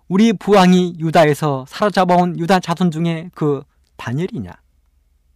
우리 0.08 0.32
부왕이 0.32 0.96
유다에서 0.98 1.64
사로잡아온 1.68 2.38
유다 2.38 2.60
자손 2.60 2.90
중에 2.90 3.30
그 3.34 3.64
다니엘이냐? 3.96 4.52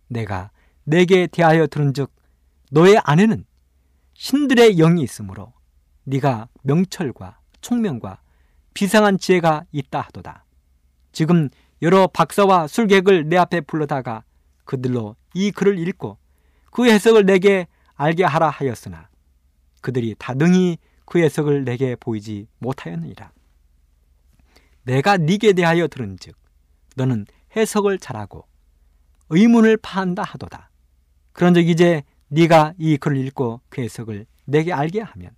내가 0.09 0.51
내게 0.85 1.27
대하여 1.27 1.67
들은즉 1.67 2.13
너의 2.71 3.01
아내는 3.03 3.45
신들의 4.15 4.77
영이 4.77 5.03
있으므로 5.03 5.53
네가 6.05 6.49
명철과 6.63 7.41
총명과 7.61 8.21
비상한 8.75 9.19
지혜가 9.19 9.65
있다 9.73 10.01
하도다. 10.03 10.45
지금 11.13 11.49
여러 11.83 12.07
박사와 12.07 12.69
술객을 12.69 13.29
내 13.29 13.37
앞에 13.37 13.63
불러다가 13.63 14.23
그들로 14.65 15.17
이 15.35 15.51
글을 15.51 15.79
읽고 15.79 16.19
그 16.71 16.89
해석을 16.89 17.27
내게 17.27 17.67
알게 17.95 18.25
하라 18.25 18.49
하였으나 18.49 19.09
그들이 19.81 20.15
다 20.19 20.35
능히 20.35 20.79
그 21.05 21.19
해석을 21.19 21.65
내게 21.65 21.97
보이지 21.97 22.47
못하였느니라. 22.59 23.33
내가 24.85 25.17
네게 25.17 25.53
대하여 25.53 25.89
들은즉 25.89 26.37
너는 26.97 27.27
해석을 27.57 27.99
잘하고 27.99 28.47
의문을 29.29 29.77
파한다 29.77 30.23
하도다. 30.23 30.71
그런즉 31.33 31.69
이제 31.69 32.03
네가 32.29 32.75
이 32.79 32.97
글을 32.97 33.17
읽고 33.27 33.61
그 33.69 33.83
해석을 33.83 34.27
내게 34.45 34.73
알게 34.73 35.01
하면 35.01 35.31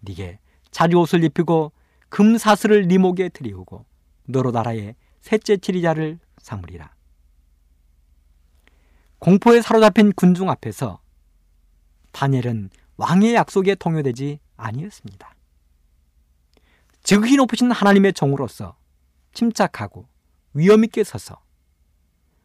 네게 0.00 0.38
자주 0.70 0.96
옷을 0.98 1.24
입히고 1.24 1.72
금사슬을 2.08 2.88
네 2.88 2.98
목에 2.98 3.28
들이우고 3.28 3.84
너로 4.24 4.50
나라의 4.50 4.96
셋째 5.20 5.56
치리자를 5.56 6.18
삼으리라. 6.38 6.92
공포에 9.22 9.62
사로잡힌 9.62 10.12
군중 10.14 10.50
앞에서 10.50 11.00
다니엘은 12.10 12.70
왕의 12.96 13.34
약속에 13.36 13.76
동요되지 13.76 14.40
아니었습니다. 14.56 15.36
지극히 17.04 17.36
높으신 17.36 17.70
하나님의 17.70 18.14
종으로서 18.14 18.76
침착하고 19.32 20.08
위험 20.54 20.82
있게 20.82 21.04
서서 21.04 21.40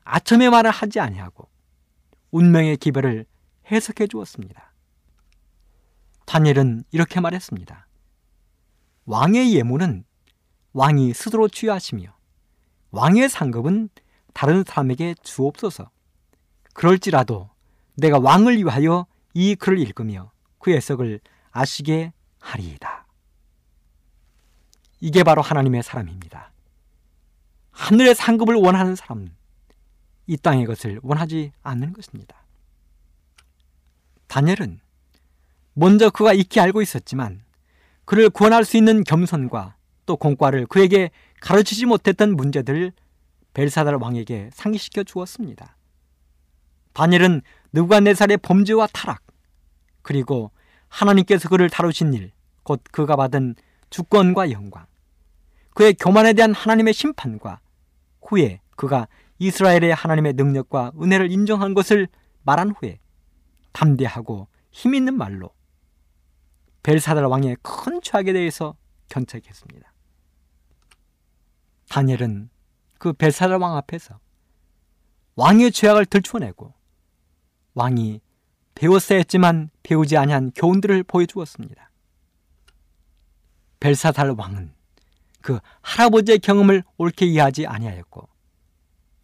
아첨의 0.04 0.52
말을 0.52 0.70
하지 0.70 1.00
아니하고 1.00 1.50
운명의 2.30 2.78
기별을 2.78 3.26
해석해 3.72 4.06
주었습니다. 4.06 4.72
다니엘은 6.28 6.84
이렇게 6.92 7.20
말했습니다. 7.20 7.88
왕의 9.06 9.56
예물은 9.56 10.06
왕이 10.74 11.16
스스로 11.16 11.48
취하시며 11.48 12.16
왕의 12.92 13.30
상급은 13.30 13.90
다른 14.36 14.64
사람에게 14.64 15.16
주옵소서. 15.24 15.90
그럴지라도 16.78 17.50
내가 17.96 18.20
왕을 18.20 18.58
위하여 18.58 19.08
이 19.34 19.56
글을 19.56 19.80
읽으며 19.80 20.32
그 20.60 20.72
해석을 20.72 21.20
아시게 21.50 22.14
하리이다. 22.38 23.08
이게 25.00 25.24
바로 25.24 25.42
하나님의 25.42 25.82
사람입니다. 25.82 26.52
하늘의 27.72 28.14
상급을 28.14 28.54
원하는 28.54 28.96
사람은 28.96 29.32
이 30.28 30.38
땅의 30.38 30.68
것을 30.68 31.00
원하지 31.02 31.52
않는 31.64 31.94
것입니다. 31.94 32.46
다니엘은 34.28 34.80
먼저 35.74 36.12
그가 36.12 36.34
익히 36.34 36.60
알고 36.60 36.84
있었지만 36.84 37.42
그를 38.06 38.30
구원할 38.30 38.64
수 38.64 38.78
있는 38.78 39.04
겸손과 39.04 39.78
또 40.06 40.16
공과를 40.16 40.68
그에게 40.68 41.10
가르치지 41.42 41.88
못했던 41.88 42.36
문제들을 42.36 42.92
벨사달 43.56 43.96
왕에게 43.96 44.52
상기시켜 44.54 45.04
주었습니다. 45.04 45.77
다니엘은 46.98 47.44
느부갓네살의 47.74 48.38
범죄와 48.38 48.88
타락 48.88 49.22
그리고 50.02 50.50
하나님께서 50.88 51.48
그를 51.48 51.70
다루신 51.70 52.16
일, 52.16 52.32
곧 52.64 52.82
그가 52.92 53.16
받은 53.16 53.54
주권과 53.92 54.50
영광, 54.50 54.88
그의 55.76 55.94
교만에 55.94 56.34
대한 56.34 56.56
하나님의 56.56 56.96
심판과 56.96 57.60
후에 58.24 58.62
그가 58.76 59.08
이스라엘의 59.38 59.94
하나님의 59.94 60.34
능력과 60.34 60.94
은혜를 61.00 61.32
인정한 61.32 61.76
것을 61.76 62.08
말한 62.42 62.72
후에 62.72 63.00
담대하고 63.74 64.48
힘 64.72 64.96
있는 64.96 65.16
말로 65.16 65.52
벨사달 66.82 67.26
왕의 67.26 67.58
큰 67.62 68.02
죄악에 68.02 68.34
대해서 68.34 68.76
견책했습니다. 69.10 69.94
다니엘은 71.90 72.50
그 72.98 73.14
벨사달 73.14 73.60
왕 73.60 73.78
앞에서 73.78 74.20
왕의 75.36 75.72
죄악을 75.72 76.08
들춰내고 76.08 76.77
왕이 77.78 78.22
배웠어야 78.74 79.20
했지만 79.20 79.70
배우지 79.84 80.18
아니한 80.18 80.52
교훈들을 80.56 81.04
보여주었습니다. 81.04 81.92
벨사달 83.80 84.32
왕은 84.32 84.74
그 85.42 85.60
할아버지의 85.82 86.40
경험을 86.40 86.84
옳게 86.98 87.28
이해하지 87.28 87.68
아니하였고 87.68 88.28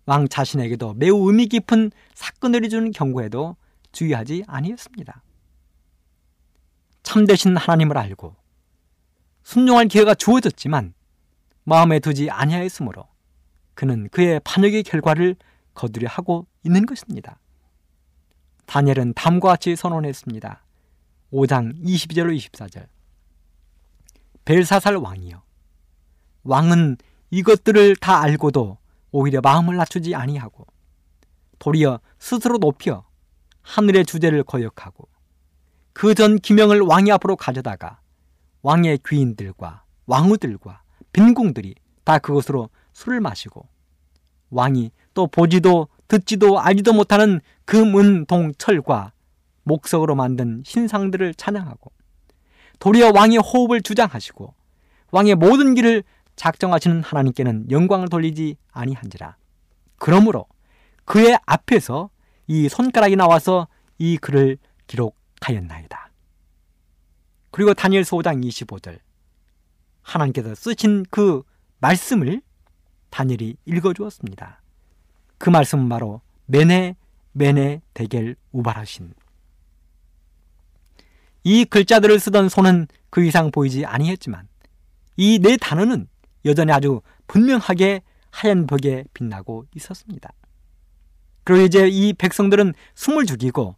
왕 0.06 0.28
자신에게도 0.28 0.94
매우 0.94 1.28
의미 1.28 1.48
깊은 1.48 1.92
사건을 2.14 2.70
주는 2.70 2.92
경고에도 2.92 3.56
주의하지 3.92 4.44
아니했습니다. 4.48 5.24
참되신 7.02 7.58
하나님을 7.58 7.98
알고 7.98 8.36
순종할 9.42 9.88
기회가 9.88 10.14
주어졌지만 10.14 10.94
마음에 11.64 12.00
두지 12.00 12.30
아니하였으므로 12.30 13.08
그는 13.74 14.10
그의 14.10 14.40
반역의 14.44 14.84
결과를 14.84 15.36
거두려 15.74 16.08
하고 16.08 16.46
있는 16.64 16.86
것입니다. 16.86 17.40
다니엘은 18.66 19.14
다음과 19.14 19.50
같이 19.50 19.76
선언했습니다. 19.76 20.64
5장 21.32 21.84
22절로 21.84 22.36
24절. 22.38 22.88
벨사살 24.46 24.96
왕이여. 24.98 25.42
왕은 26.44 26.98
이것들을 27.32 27.96
다 27.98 28.22
알고도 28.22 28.78
오히려 29.12 29.42
마음을 29.42 29.76
낮추지 29.78 30.14
아니하고 30.16 30.68
도리어 31.60 32.00
스스로 32.20 32.58
높여 32.58 33.06
하늘의 33.62 34.06
주제를 34.06 34.44
거역하고 34.44 35.08
그 35.94 36.14
전 36.16 36.38
기명을 36.38 36.82
왕이 36.82 37.12
앞으로 37.14 37.36
가져다가 37.36 38.00
왕의 38.62 39.00
귀인들과 39.08 39.84
왕후들과 40.06 40.82
빈궁들이 41.14 41.76
다 42.04 42.18
그것으로 42.20 42.70
술을 42.92 43.22
마시고 43.22 43.68
왕이 44.50 44.92
또 45.14 45.28
보지도 45.28 45.88
듣지도 46.14 46.60
알지도 46.60 46.94
못하는 46.94 47.42
금은 47.66 48.26
동철과 48.26 49.14
목석으로 49.64 50.14
만든 50.14 50.62
신상들을 50.64 51.34
찬양하고 51.34 51.92
도리어 52.78 53.12
왕의 53.16 53.40
호흡을 53.40 53.82
주장하시고 53.82 54.54
왕의 55.12 55.36
모든 55.36 55.74
길을 55.74 56.04
작정하시는 56.36 57.02
하나님께는 57.02 57.72
영광을 57.72 58.10
돌리지 58.10 58.58
아니한지라. 58.72 59.38
그러므로 59.98 60.46
그의 61.06 61.38
앞에서 61.46 62.10
이 62.48 62.70
손가락이 62.70 63.16
나와서 63.16 63.68
이 63.98 64.18
글을 64.18 64.58
기록하였나이다. 64.88 66.12
그리고 67.52 67.74
다니엘서 67.74 68.18
5장 68.18 68.44
25절 68.46 69.00
하나님께서 70.02 70.54
쓰신 70.54 71.06
그 71.10 71.44
말씀을 71.80 72.42
다니엘이 73.10 73.58
읽어주었습니다. 73.66 74.63
그 75.44 75.50
말씀은 75.50 75.90
바로 75.90 76.22
메네 76.46 76.96
메네 77.34 77.82
대겔 77.94 78.38
우발하신 78.54 79.14
이 81.44 81.66
글자들을 81.66 82.18
쓰던 82.18 82.48
손은 82.48 82.88
그 83.10 83.26
이상 83.26 83.52
보이지 83.52 83.86
아니했지만 83.86 84.48
이 85.18 85.40
네 85.40 85.58
단어는 85.58 86.08
여전히 86.46 86.72
아주 86.72 87.02
분명하게 87.28 88.04
하얀 88.32 88.68
벽에 88.68 89.04
빛나고 89.14 89.66
있었습니다. 89.76 90.32
그리고 91.44 91.66
이제 91.66 91.90
이 91.90 92.14
백성들은 92.14 92.74
숨을 92.96 93.26
죽이고 93.26 93.76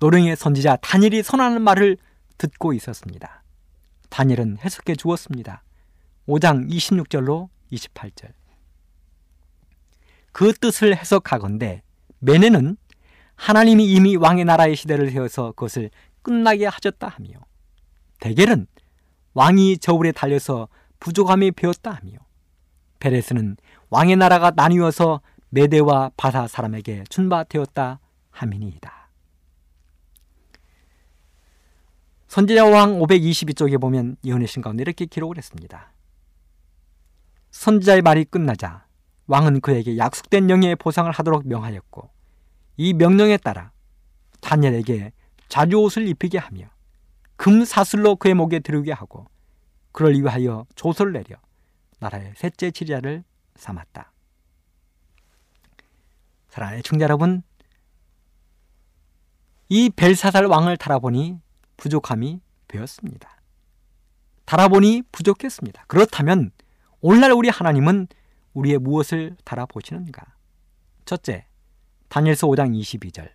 노령의 0.00 0.36
선지자 0.36 0.76
다니엘이 0.82 1.22
선하는 1.22 1.62
말을 1.62 1.96
듣고 2.36 2.74
있었습니다. 2.74 3.42
다니엘은 4.10 4.58
해석해 4.58 4.96
주었습니다. 4.96 5.62
5장 6.28 6.70
26절로 6.70 7.48
28절. 7.72 8.39
그 10.32 10.52
뜻을 10.52 10.96
해석하건대 10.96 11.82
메네는 12.20 12.76
하나님이 13.36 13.86
이미 13.86 14.16
왕의 14.16 14.44
나라의 14.44 14.76
시대를 14.76 15.10
세워서 15.10 15.52
그것을 15.52 15.90
끝나게 16.22 16.66
하셨다 16.66 17.08
하며 17.08 17.30
대겔은 18.20 18.66
왕이 19.32 19.78
저울에 19.78 20.12
달려서 20.12 20.68
부족함이 20.98 21.52
배었다 21.52 21.90
하며 21.90 22.12
베레스는 22.98 23.56
왕의 23.88 24.16
나라가 24.16 24.52
나뉘어서 24.54 25.22
메대와 25.48 26.12
바사 26.16 26.46
사람에게 26.46 27.04
준바되었다 27.08 27.98
함이니이다. 28.30 29.10
선지자 32.28 32.64
왕 32.66 33.00
522쪽에 33.00 33.80
보면 33.80 34.16
예언의 34.24 34.46
가운데 34.62 34.82
이렇게 34.82 35.06
기록을 35.06 35.38
했습니다. 35.38 35.92
선지자의 37.50 38.02
말이 38.02 38.24
끝나자 38.24 38.86
왕은 39.30 39.60
그에게 39.60 39.96
약속된 39.96 40.50
영예의 40.50 40.74
보상을 40.74 41.10
하도록 41.10 41.46
명하였고 41.46 42.10
이 42.76 42.92
명령에 42.94 43.36
따라 43.36 43.70
다니엘에게 44.40 45.12
자주 45.48 45.76
옷을 45.76 46.08
입히게 46.08 46.38
하며 46.38 46.66
금 47.36 47.64
사슬로 47.64 48.16
그의 48.16 48.34
목에 48.34 48.58
들우게 48.58 48.92
하고 48.92 49.26
그를 49.92 50.20
위하여 50.20 50.66
조서를 50.74 51.12
내려 51.12 51.36
나라의 52.00 52.32
셋째 52.36 52.72
지리자를 52.72 53.22
삼았다. 53.54 54.12
사랑하는 56.48 56.82
청자 56.82 57.04
여러분, 57.04 57.42
이 59.68 59.90
벨사살 59.90 60.46
왕을 60.46 60.76
달아보니 60.76 61.38
부족함이 61.76 62.40
되었습니다. 62.66 63.30
달아보니 64.44 65.04
부족했습니다. 65.12 65.84
그렇다면 65.86 66.50
오늘날 67.00 67.30
우리 67.30 67.48
하나님은 67.48 68.08
우리의 68.54 68.78
무엇을 68.78 69.36
달아보시는가? 69.44 70.22
첫째, 71.04 71.46
다니엘서 72.08 72.46
5장 72.48 72.78
22절. 72.78 73.30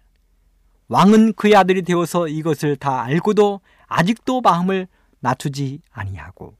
왕은 0.87 1.33
그의 1.33 1.55
아들이 1.55 1.81
되어서 1.81 2.27
이것을 2.27 2.75
다 2.75 3.01
알고도 3.01 3.61
아직도 3.87 4.41
마음을 4.41 4.87
낮추지 5.19 5.81
아니하고 5.91 6.55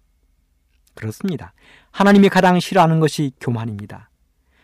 그렇습니다. 0.96 1.54
하나님이 1.92 2.30
가장 2.30 2.60
싫어하는 2.60 3.00
것이 3.00 3.32
교만입니다. 3.40 4.10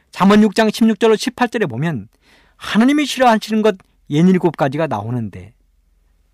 잠언 0.10 0.42
6장 0.42 0.70
16절로 0.70 1.16
18절에 1.16 1.70
보면 1.70 2.08
하나님이 2.56 3.06
싫어하시는 3.06 3.62
것 3.62 3.76
예닐곱 4.10 4.58
가지가 4.58 4.88
나오는데 4.88 5.54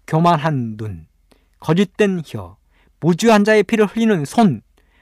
교만한 0.07 0.77
눈, 0.77 1.07
거짓된 1.59 2.21
혀, 2.25 2.57
무주한 2.99 3.43
자의 3.43 3.63
피를 3.63 3.85
흘리는 3.85 4.23
손, 4.25 4.61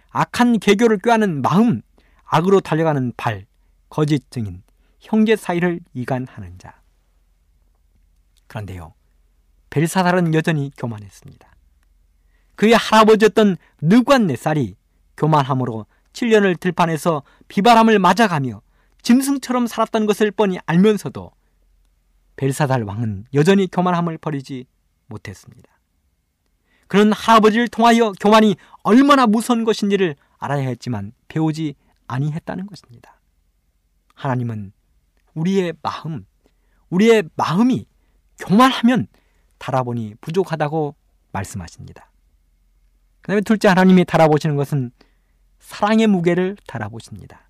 악한 0.10 0.60
개교를 0.60 0.98
꾀하는 0.98 1.42
마음, 1.42 1.82
악으로 2.26 2.60
달려가는 2.60 3.14
발, 3.16 3.46
거짓 3.90 4.30
증인, 4.32 4.64
형제 5.00 5.36
사이를 5.36 5.80
이간하는 5.94 6.58
자. 6.58 6.82
그런데요, 8.48 8.94
벨사살은 9.70 10.34
여전히 10.34 10.72
교만했습니다. 10.78 11.56
그의 12.56 12.74
할아버지였던 12.74 13.58
느관네살이 13.82 14.76
교만함으로 15.18 15.86
7년을 16.14 16.60
들판에서 16.60 17.24
비바람을 17.48 18.00
맞아가며 18.00 18.62
짐승처럼 19.02 19.68
살았던 19.68 20.06
것을 20.06 20.32
뻔히 20.32 20.58
알면서도 20.66 21.32
벨사달 22.38 22.84
왕은 22.84 23.26
여전히 23.34 23.68
교만함을 23.68 24.18
버리지 24.18 24.66
못했습니다. 25.08 25.70
그런 26.88 27.12
할아버지를 27.12 27.68
통하여 27.68 28.12
교만이 28.20 28.56
얼마나 28.84 29.28
무서운 29.28 29.64
것인지를 29.64 30.16
알아야 30.38 30.68
했지만 30.70 31.14
배우지 31.28 31.76
아니했다는 32.08 32.68
것입니다. 32.68 33.20
하나님은 34.14 34.72
우리의 35.34 35.74
마음, 35.82 36.26
우리의 36.90 37.24
마음이 37.36 37.86
교만하면 38.38 39.08
달아보니 39.58 40.16
부족하다고 40.22 40.96
말씀하십니다. 41.32 42.12
그 43.22 43.28
다음에 43.28 43.42
둘째 43.42 43.68
하나님이 43.68 44.06
달아보시는 44.06 44.56
것은 44.56 44.92
사랑의 45.60 46.08
무게를 46.08 46.58
달아보십니다. 46.68 47.50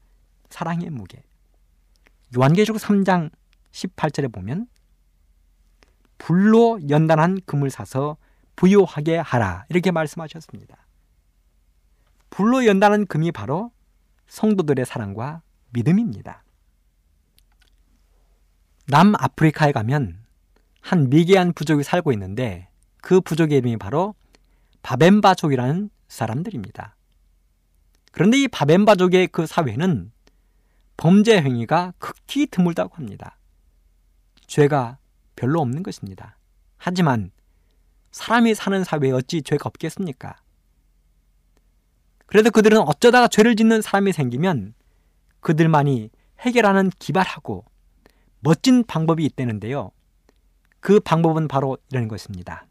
사랑의 0.50 0.90
무게. 0.90 1.24
요한계시록 2.36 2.78
3장 2.78 3.30
18절에 3.72 4.32
보면 4.32 4.68
불로 6.18 6.80
연단한 6.90 7.42
금을 7.46 7.70
사서 7.70 8.18
부요하게 8.56 9.18
하라 9.18 9.66
이렇게 9.70 9.92
말씀하셨습니다. 9.92 10.78
불로 12.30 12.66
연단한 12.66 13.06
금이 13.06 13.32
바로 13.32 13.72
성도들의 14.28 14.86
사랑과 14.86 15.42
믿음입니다. 15.72 16.44
남아프리카에 18.88 19.72
가면 19.72 20.20
한 20.82 21.10
미개한 21.10 21.54
부족이 21.54 21.84
살고 21.84 22.12
있는데 22.14 22.70
그 23.02 23.22
부족의 23.22 23.58
이름이 23.58 23.78
바로 23.78 24.14
바벤바족이라는 24.84 25.90
사람들입니다. 26.08 26.96
그런데 28.12 28.38
이 28.38 28.48
바벤바족의 28.48 29.28
그 29.28 29.48
사회는 29.48 30.12
범죄 30.98 31.42
행위가 31.42 31.94
극히 31.98 32.46
드물다고 32.48 32.96
합니다. 32.96 33.38
죄가 34.48 35.00
별로 35.36 35.60
없는 35.62 35.84
것입니다. 35.84 36.38
하지만 36.78 37.32
사람이 38.12 38.56
사는 38.56 38.84
사회에 38.84 39.12
어찌 39.12 39.42
죄가 39.42 39.68
없겠습니까? 39.68 40.38
그래도 42.26 42.52
그들은 42.52 42.80
어쩌다가 42.80 43.28
죄를 43.28 43.56
짓는 43.56 43.82
사람이 43.82 44.12
생기면 44.12 44.74
그들만이 45.42 46.10
해결하는 46.40 46.90
기발하고 47.00 47.66
멋진 48.40 48.84
방법이 48.84 49.24
있다는데요. 49.26 49.92
그 50.80 51.00
방법은 51.00 51.48
바로 51.48 51.78
이런 51.92 52.08
것입니다. 52.08 52.68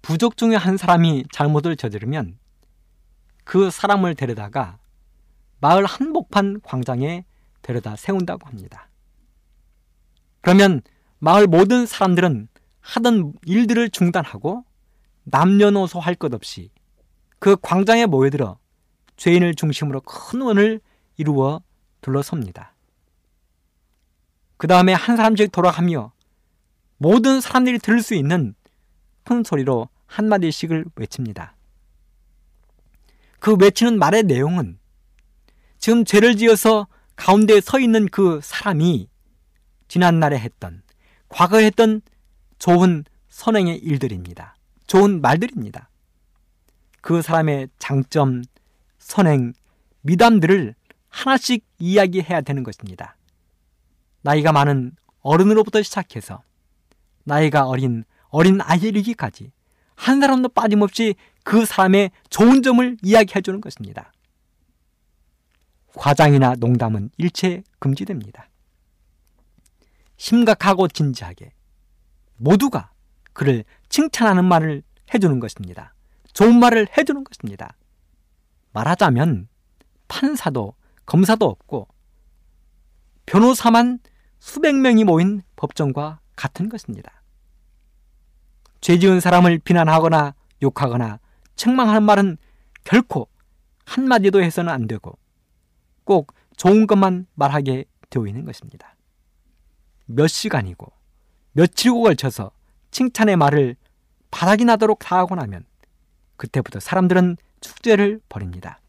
부족 0.00 0.36
중에 0.36 0.56
한 0.56 0.76
사람이 0.76 1.24
잘못을 1.32 1.76
저지르면 1.76 2.38
그 3.44 3.70
사람을 3.70 4.14
데려다가 4.14 4.78
마을 5.60 5.84
한복판 5.84 6.60
광장에 6.62 7.24
데려다 7.62 7.94
세운다고 7.96 8.48
합니다. 8.48 8.88
그러면 10.40 10.82
마을 11.18 11.46
모든 11.46 11.86
사람들은 11.86 12.48
하던 12.80 13.34
일들을 13.46 13.90
중단하고 13.90 14.64
남녀노소 15.22 16.00
할 16.00 16.16
것 16.16 16.34
없이 16.34 16.70
그 17.42 17.56
광장에 17.60 18.06
모여들어 18.06 18.56
죄인을 19.16 19.56
중심으로 19.56 20.02
큰 20.02 20.42
원을 20.42 20.80
이루어 21.16 21.60
둘러섭니다. 22.00 22.72
그 24.56 24.68
다음에 24.68 24.92
한 24.92 25.16
사람씩 25.16 25.50
돌아가며 25.50 26.12
모든 26.98 27.40
사람들이 27.40 27.80
들을 27.80 28.00
수 28.00 28.14
있는 28.14 28.54
큰 29.24 29.42
소리로 29.42 29.88
한마디씩을 30.06 30.84
외칩니다. 30.94 31.56
그 33.40 33.56
외치는 33.56 33.98
말의 33.98 34.22
내용은 34.22 34.78
지금 35.80 36.04
죄를 36.04 36.36
지어서 36.36 36.86
가운데 37.16 37.60
서 37.60 37.80
있는 37.80 38.06
그 38.06 38.38
사람이 38.40 39.08
지난날에 39.88 40.38
했던, 40.38 40.84
과거에 41.28 41.64
했던 41.64 42.02
좋은 42.60 43.02
선행의 43.30 43.78
일들입니다. 43.78 44.54
좋은 44.86 45.20
말들입니다. 45.20 45.88
그 47.02 47.20
사람의 47.20 47.68
장점, 47.78 48.42
선행, 48.98 49.52
미담들을 50.00 50.74
하나씩 51.08 51.66
이야기해야 51.78 52.40
되는 52.40 52.62
것입니다. 52.62 53.16
나이가 54.22 54.52
많은 54.52 54.92
어른으로부터 55.20 55.82
시작해서 55.82 56.42
나이가 57.24 57.66
어린 57.66 58.04
어린 58.28 58.60
아이이기까지 58.62 59.52
한 59.94 60.20
사람도 60.20 60.48
빠짐없이 60.50 61.16
그 61.44 61.66
사람의 61.66 62.12
좋은 62.30 62.62
점을 62.62 62.96
이야기해 63.02 63.42
주는 63.42 63.60
것입니다. 63.60 64.12
과장이나 65.94 66.54
농담은 66.58 67.10
일체 67.18 67.62
금지됩니다. 67.78 68.48
심각하고 70.16 70.88
진지하게 70.88 71.52
모두가 72.36 72.92
그를 73.32 73.64
칭찬하는 73.88 74.44
말을 74.44 74.82
해주는 75.12 75.40
것입니다. 75.40 75.94
좋은 76.32 76.58
말을 76.58 76.88
해주는 76.96 77.24
것입니다. 77.24 77.76
말하자면 78.72 79.48
판사도 80.08 80.74
검사도 81.06 81.46
없고 81.46 81.88
변호사만 83.26 83.98
수백 84.38 84.74
명이 84.74 85.04
모인 85.04 85.42
법정과 85.56 86.20
같은 86.36 86.68
것입니다. 86.68 87.22
죄 88.80 88.98
지은 88.98 89.20
사람을 89.20 89.58
비난하거나 89.60 90.34
욕하거나 90.62 91.20
책망하는 91.54 92.02
말은 92.02 92.38
결코 92.84 93.28
한마디도 93.84 94.42
해서는 94.42 94.72
안 94.72 94.86
되고 94.86 95.18
꼭 96.04 96.34
좋은 96.56 96.86
것만 96.86 97.26
말하게 97.34 97.84
되어 98.10 98.26
있는 98.26 98.44
것입니다. 98.44 98.96
몇 100.06 100.26
시간이고 100.26 100.92
며칠고 101.52 102.02
걸쳐서 102.02 102.50
칭찬의 102.90 103.36
말을 103.36 103.76
바닥이 104.30 104.64
나도록 104.64 104.98
다 104.98 105.18
하고 105.18 105.34
나면 105.34 105.64
그때부터 106.42 106.80
사람들은 106.80 107.36
축제를 107.60 108.20
벌입니다. 108.28 108.80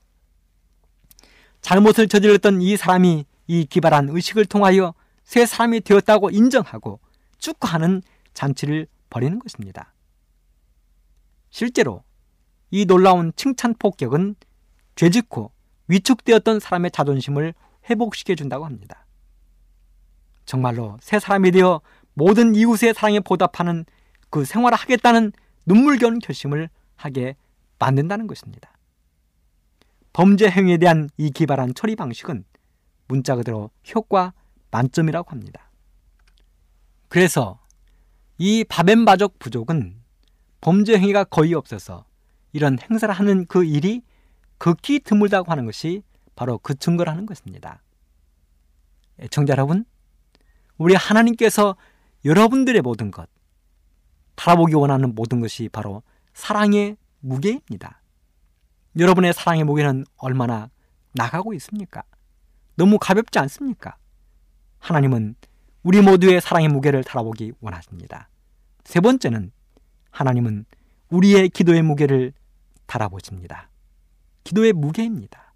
잘못을 1.62 2.08
저질렀던 2.08 2.64
이 2.64 2.76
사람이 2.76 3.26
이 3.46 3.66
기발한 3.66 4.10
의식을 4.10 4.48
통하여 4.48 4.96
새 5.24 5.46
사람이 5.46 5.82
되었다고 5.82 6.32
인정하고 6.32 7.00
축하하는 7.38 8.02
잔치를 8.34 8.88
벌이는 9.12 9.38
것입니다. 9.38 9.94
실제로 11.52 12.04
이 12.72 12.86
놀라운 12.86 13.32
칭찬 13.36 13.76
폭격은 13.78 14.36
죄짓고 14.96 15.52
위축되었던 15.90 16.60
사람의 16.60 16.90
자존심을 16.90 17.54
회복시켜 17.88 18.34
준다고 18.34 18.66
합니다. 18.66 19.06
정말로 20.46 20.98
새 21.02 21.20
사람이 21.20 21.52
되어 21.52 21.82
모든 22.16 22.56
이웃의 22.56 22.96
사랑에 22.96 23.20
보답하는 23.20 23.86
그 24.32 24.44
생활을 24.44 24.76
하겠다는 24.76 25.32
눈물겨운 25.68 26.18
결심을 26.18 26.70
하게 26.96 27.36
만든다는 27.84 28.28
것입니다. 28.28 28.72
범죄 30.14 30.50
행위에 30.50 30.78
대한 30.78 31.10
이 31.18 31.32
기발한 31.32 31.74
처리 31.74 31.98
방식은 31.98 32.46
문자 33.08 33.36
그대로 33.36 33.72
효과 33.94 34.34
만점이라고 34.72 35.32
합니다. 35.32 35.70
그래서 37.10 37.60
이 38.38 38.64
바벤바족 38.64 39.38
부족은 39.38 40.02
범죄 40.62 40.98
행위가 40.98 41.26
거의 41.26 41.54
없어서 41.54 42.06
이런 42.54 42.80
행사를 42.80 43.14
하는 43.14 43.46
그 43.48 43.66
일이 43.66 44.02
극히 44.58 45.00
드물다고 45.00 45.52
하는 45.52 45.66
것이 45.66 46.04
바로 46.36 46.58
그 46.60 46.76
증거라는 46.76 47.26
것입니다. 47.26 47.82
애청자 49.20 49.52
여러분, 49.52 49.84
우리 50.78 50.96
하나님께서 50.96 51.76
여러분들의 52.24 52.82
모든 52.82 53.12
것, 53.12 53.30
바라보기 54.38 54.74
원하는 54.76 55.14
모든 55.14 55.42
것이 55.42 55.70
바로 55.70 56.02
사랑의 56.34 56.98
무게입니다. 57.24 58.02
여러분의 59.00 59.34
사랑의 59.34 59.64
무게는 59.64 60.06
얼마나 60.18 60.70
나가고 61.14 61.54
있습니까? 61.56 62.04
너무 62.76 63.00
가볍지 63.00 63.40
않습니까? 63.40 63.96
하나님은 64.80 65.36
우리 65.84 66.02
모두의 66.02 66.42
사랑의 66.42 66.70
무게를 66.70 67.04
달아보기 67.04 67.54
원하십니다. 67.60 68.30
세 68.84 69.00
번째는 69.00 69.52
하나님은 70.12 70.66
우리의 71.10 71.50
기도의 71.50 71.82
무게를 71.82 72.34
달아보십니다. 72.86 73.70
기도의 74.44 74.74
무게입니다. 74.74 75.54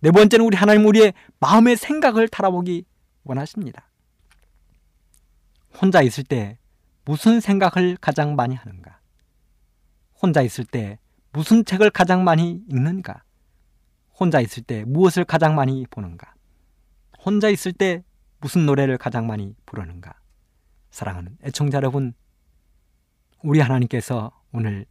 네 0.00 0.10
번째는 0.10 0.46
우리 0.46 0.56
하나님 0.56 0.86
우리의 0.86 1.14
마음의 1.40 1.76
생각을 1.76 2.28
달아보기 2.28 2.84
원하십니다. 3.24 3.90
혼자 5.80 6.02
있을 6.02 6.22
때 6.22 6.58
무슨 7.04 7.40
생각을 7.40 7.96
가장 8.00 8.36
많이 8.36 8.54
하는가? 8.54 9.00
혼자 10.20 10.42
있을 10.42 10.64
때 10.64 10.98
무슨 11.32 11.64
책을 11.64 11.90
가장 11.90 12.24
많이 12.24 12.62
읽는가? 12.68 13.22
혼자 14.18 14.40
있을 14.40 14.62
때 14.62 14.84
무엇을 14.84 15.24
가장 15.24 15.54
많이 15.54 15.86
보는가? 15.90 16.34
혼자 17.24 17.48
있을 17.48 17.72
때 17.72 18.04
무슨 18.40 18.66
노래를 18.66 18.98
가장 18.98 19.26
많이 19.26 19.54
부르는가? 19.66 20.14
사랑하는 20.90 21.36
애청자 21.42 21.78
여러분, 21.78 22.14
우리 23.42 23.60
하나님께서 23.60 24.30
오늘 24.52 24.86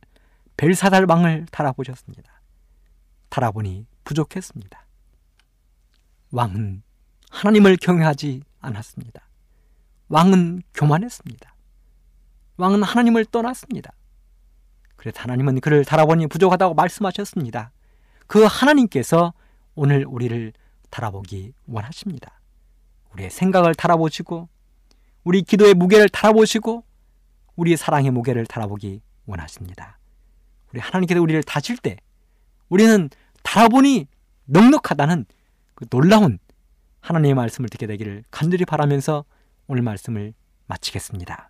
벨사달방을 0.57 1.47
달아보셨습니다. 1.51 2.41
달아보니 3.29 3.87
부족했습니다. 4.03 4.85
왕은 6.31 6.83
하나님을 7.29 7.77
경외하지 7.77 8.43
않았습니다. 8.59 9.21
왕은 10.09 10.61
교만했습니다. 10.73 11.55
왕은 12.57 12.83
하나님을 12.83 13.25
떠났습니다. 13.25 13.93
그래서 15.03 15.19
하나님은 15.19 15.59
그를 15.59 15.83
달아보니 15.83 16.27
부족하다고 16.27 16.75
말씀하셨습니다. 16.75 17.73
그 18.25 18.45
하나님께서 18.45 19.33
오늘 19.75 20.05
우리를 20.07 20.53
달아보기 20.91 21.51
원하십니다. 21.67 22.39
우리의 23.11 23.29
생각을 23.29 23.75
달아보시고, 23.75 24.47
우리 25.25 25.41
기도의 25.41 25.73
무게를 25.73 26.07
달아보시고, 26.07 26.85
우리 27.57 27.75
사랑의 27.75 28.11
무게를 28.11 28.45
달아보기 28.45 29.01
원하십니다. 29.25 29.99
우리 30.71 30.79
하나님께서 30.79 31.21
우리를 31.21 31.43
다칠 31.43 31.75
때, 31.75 31.97
우리는 32.69 33.09
달아보니 33.43 34.07
넉넉하다는 34.45 35.25
그 35.75 35.85
놀라운 35.87 36.39
하나님의 37.01 37.33
말씀을 37.33 37.67
듣게 37.67 37.87
되기를 37.87 38.23
간절히 38.31 38.63
바라면서 38.63 39.25
오늘 39.67 39.81
말씀을 39.81 40.33
마치겠습니다. 40.67 41.49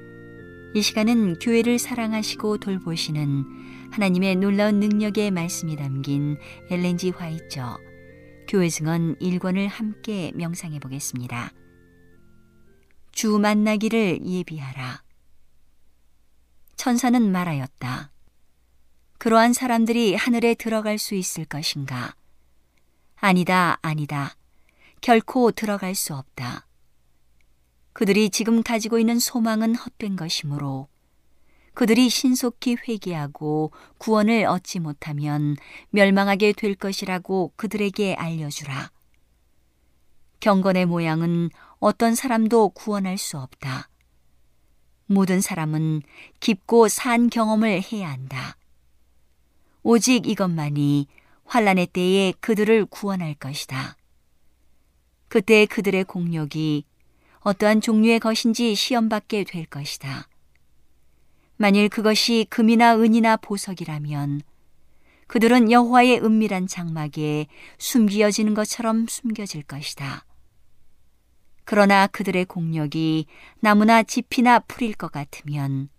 이 0.73 0.81
시간은 0.81 1.39
교회를 1.39 1.79
사랑하시고 1.79 2.59
돌보시는 2.59 3.91
하나님의 3.91 4.37
놀라운 4.37 4.79
능력의 4.79 5.29
말씀이 5.31 5.75
담긴 5.75 6.37
엘렌지 6.69 7.09
화이처 7.09 7.77
교회 8.47 8.69
증언 8.69 9.15
1권을 9.17 9.67
함께 9.67 10.31
명상해 10.33 10.79
보겠습니다. 10.79 11.51
주 13.11 13.37
만나기를 13.37 14.25
예비하라. 14.25 15.03
천사는 16.77 17.31
말하였다. 17.31 18.11
그러한 19.17 19.51
사람들이 19.51 20.15
하늘에 20.15 20.55
들어갈 20.55 20.97
수 20.97 21.15
있을 21.15 21.43
것인가? 21.43 22.15
아니다, 23.17 23.77
아니다. 23.81 24.35
결코 25.01 25.51
들어갈 25.51 25.95
수 25.95 26.15
없다. 26.15 26.65
그들이 27.93 28.29
지금 28.29 28.63
가지고 28.63 28.99
있는 28.99 29.19
소망은 29.19 29.75
헛된 29.75 30.15
것이므로 30.15 30.87
그들이 31.73 32.09
신속히 32.09 32.75
회개하고 32.75 33.71
구원을 33.97 34.45
얻지 34.45 34.79
못하면 34.79 35.55
멸망하게 35.89 36.53
될 36.53 36.75
것이라고 36.75 37.53
그들에게 37.55 38.15
알려주라. 38.15 38.91
경건의 40.39 40.85
모양은 40.85 41.49
어떤 41.79 42.15
사람도 42.15 42.69
구원할 42.69 43.17
수 43.17 43.37
없다. 43.37 43.89
모든 45.05 45.39
사람은 45.41 46.01
깊고 46.39 46.87
산 46.87 47.29
경험을 47.29 47.81
해야 47.91 48.09
한다. 48.09 48.57
오직 49.83 50.27
이것만이 50.27 51.07
환란의 51.45 51.87
때에 51.87 52.33
그들을 52.39 52.85
구원할 52.85 53.33
것이다. 53.33 53.97
그때 55.27 55.65
그들의 55.65 56.03
공력이 56.05 56.85
어떠한 57.41 57.81
종류의 57.81 58.19
것인지 58.19 58.75
시험받게 58.75 59.43
될 59.43 59.65
것이다. 59.65 60.27
만일 61.57 61.89
그것이 61.89 62.45
금이나 62.49 62.95
은이나 62.97 63.37
보석이라면 63.37 64.41
그들은 65.27 65.71
여호와의 65.71 66.19
은밀한 66.23 66.67
장막에 66.67 67.47
숨겨지는 67.77 68.53
것처럼 68.53 69.05
숨겨질 69.07 69.63
것이다. 69.63 70.25
그러나 71.63 72.07
그들의 72.07 72.45
공력이 72.45 73.27
나무나 73.59 74.03
짚이나 74.03 74.59
풀일 74.59 74.93
것 74.93 75.11
같으면 75.11 75.89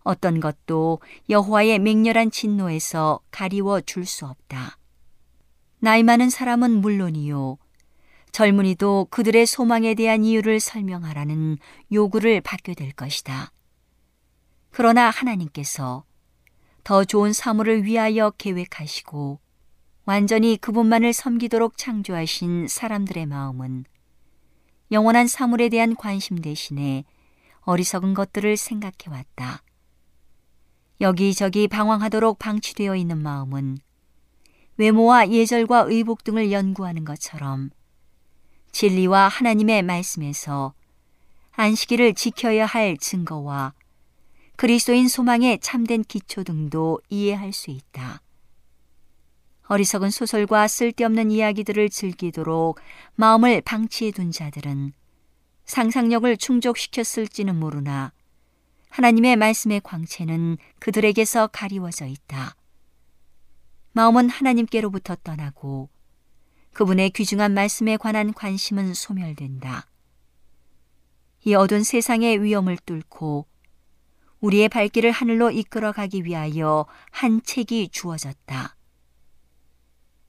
어떤 0.00 0.40
것도 0.40 1.00
여호와의 1.30 1.78
맹렬한 1.78 2.30
진노에서 2.30 3.20
가리워 3.30 3.80
줄 3.80 4.04
수 4.04 4.26
없다. 4.26 4.78
나이 5.78 6.02
많은 6.02 6.30
사람은 6.30 6.80
물론이요 6.80 7.58
젊은이도 8.36 9.06
그들의 9.08 9.46
소망에 9.46 9.94
대한 9.94 10.22
이유를 10.22 10.60
설명하라는 10.60 11.56
요구를 11.90 12.42
받게 12.42 12.74
될 12.74 12.92
것이다. 12.92 13.50
그러나 14.68 15.08
하나님께서 15.08 16.04
더 16.84 17.04
좋은 17.06 17.32
사물을 17.32 17.84
위하여 17.84 18.28
계획하시고 18.32 19.40
완전히 20.04 20.58
그분만을 20.58 21.14
섬기도록 21.14 21.78
창조하신 21.78 22.68
사람들의 22.68 23.24
마음은 23.24 23.86
영원한 24.92 25.28
사물에 25.28 25.70
대한 25.70 25.96
관심 25.96 26.42
대신에 26.42 27.04
어리석은 27.62 28.12
것들을 28.12 28.58
생각해 28.58 29.08
왔다. 29.08 29.62
여기저기 31.00 31.68
방황하도록 31.68 32.38
방치되어 32.38 32.96
있는 32.96 33.16
마음은 33.22 33.78
외모와 34.76 35.30
예절과 35.30 35.86
의복 35.88 36.22
등을 36.22 36.52
연구하는 36.52 37.06
것처럼 37.06 37.70
진리와 38.76 39.28
하나님의 39.28 39.82
말씀에서 39.84 40.74
안식일을 41.52 42.12
지켜야 42.12 42.66
할 42.66 42.98
증거와 42.98 43.72
그리스도인 44.56 45.08
소망의 45.08 45.60
참된 45.60 46.04
기초 46.04 46.44
등도 46.44 47.00
이해할 47.08 47.54
수 47.54 47.70
있다. 47.70 48.20
어리석은 49.68 50.10
소설과 50.10 50.68
쓸데없는 50.68 51.30
이야기들을 51.30 51.88
즐기도록 51.88 52.78
마음을 53.14 53.62
방치해 53.62 54.10
둔 54.10 54.30
자들은 54.30 54.92
상상력을 55.64 56.36
충족시켰을지는 56.36 57.58
모르나 57.58 58.12
하나님의 58.90 59.36
말씀의 59.36 59.80
광채는 59.84 60.58
그들에게서 60.80 61.46
가리워져 61.46 62.04
있다. 62.04 62.54
마음은 63.92 64.28
하나님께로부터 64.28 65.16
떠나고 65.24 65.88
그분의 66.76 67.08
귀중한 67.08 67.54
말씀에 67.54 67.96
관한 67.96 68.34
관심은 68.34 68.92
소멸된다. 68.92 69.86
이 71.46 71.54
어두운 71.54 71.82
세상의 71.82 72.42
위험을 72.42 72.76
뚫고 72.84 73.46
우리의 74.40 74.68
발길을 74.68 75.10
하늘로 75.10 75.50
이끌어 75.50 75.92
가기 75.92 76.26
위하여 76.26 76.84
한 77.10 77.40
책이 77.42 77.88
주어졌다. 77.92 78.76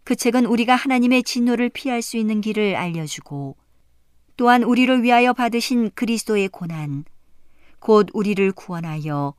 그 0.05 0.15
책은 0.15 0.45
우리가 0.45 0.73
하나님의 0.73 1.23
진노를 1.23 1.67
피할 1.67 2.01
수 2.01 2.15
있는 2.15 2.39
길을 2.39 2.77
알려주고 2.77 3.57
또한 4.37 4.63
우리를 4.63 5.03
위하여 5.03 5.33
받으신 5.33 5.91
그리스도의 5.95 6.47
고난, 6.47 7.03
곧 7.79 8.07
우리를 8.13 8.53
구원하여 8.53 9.33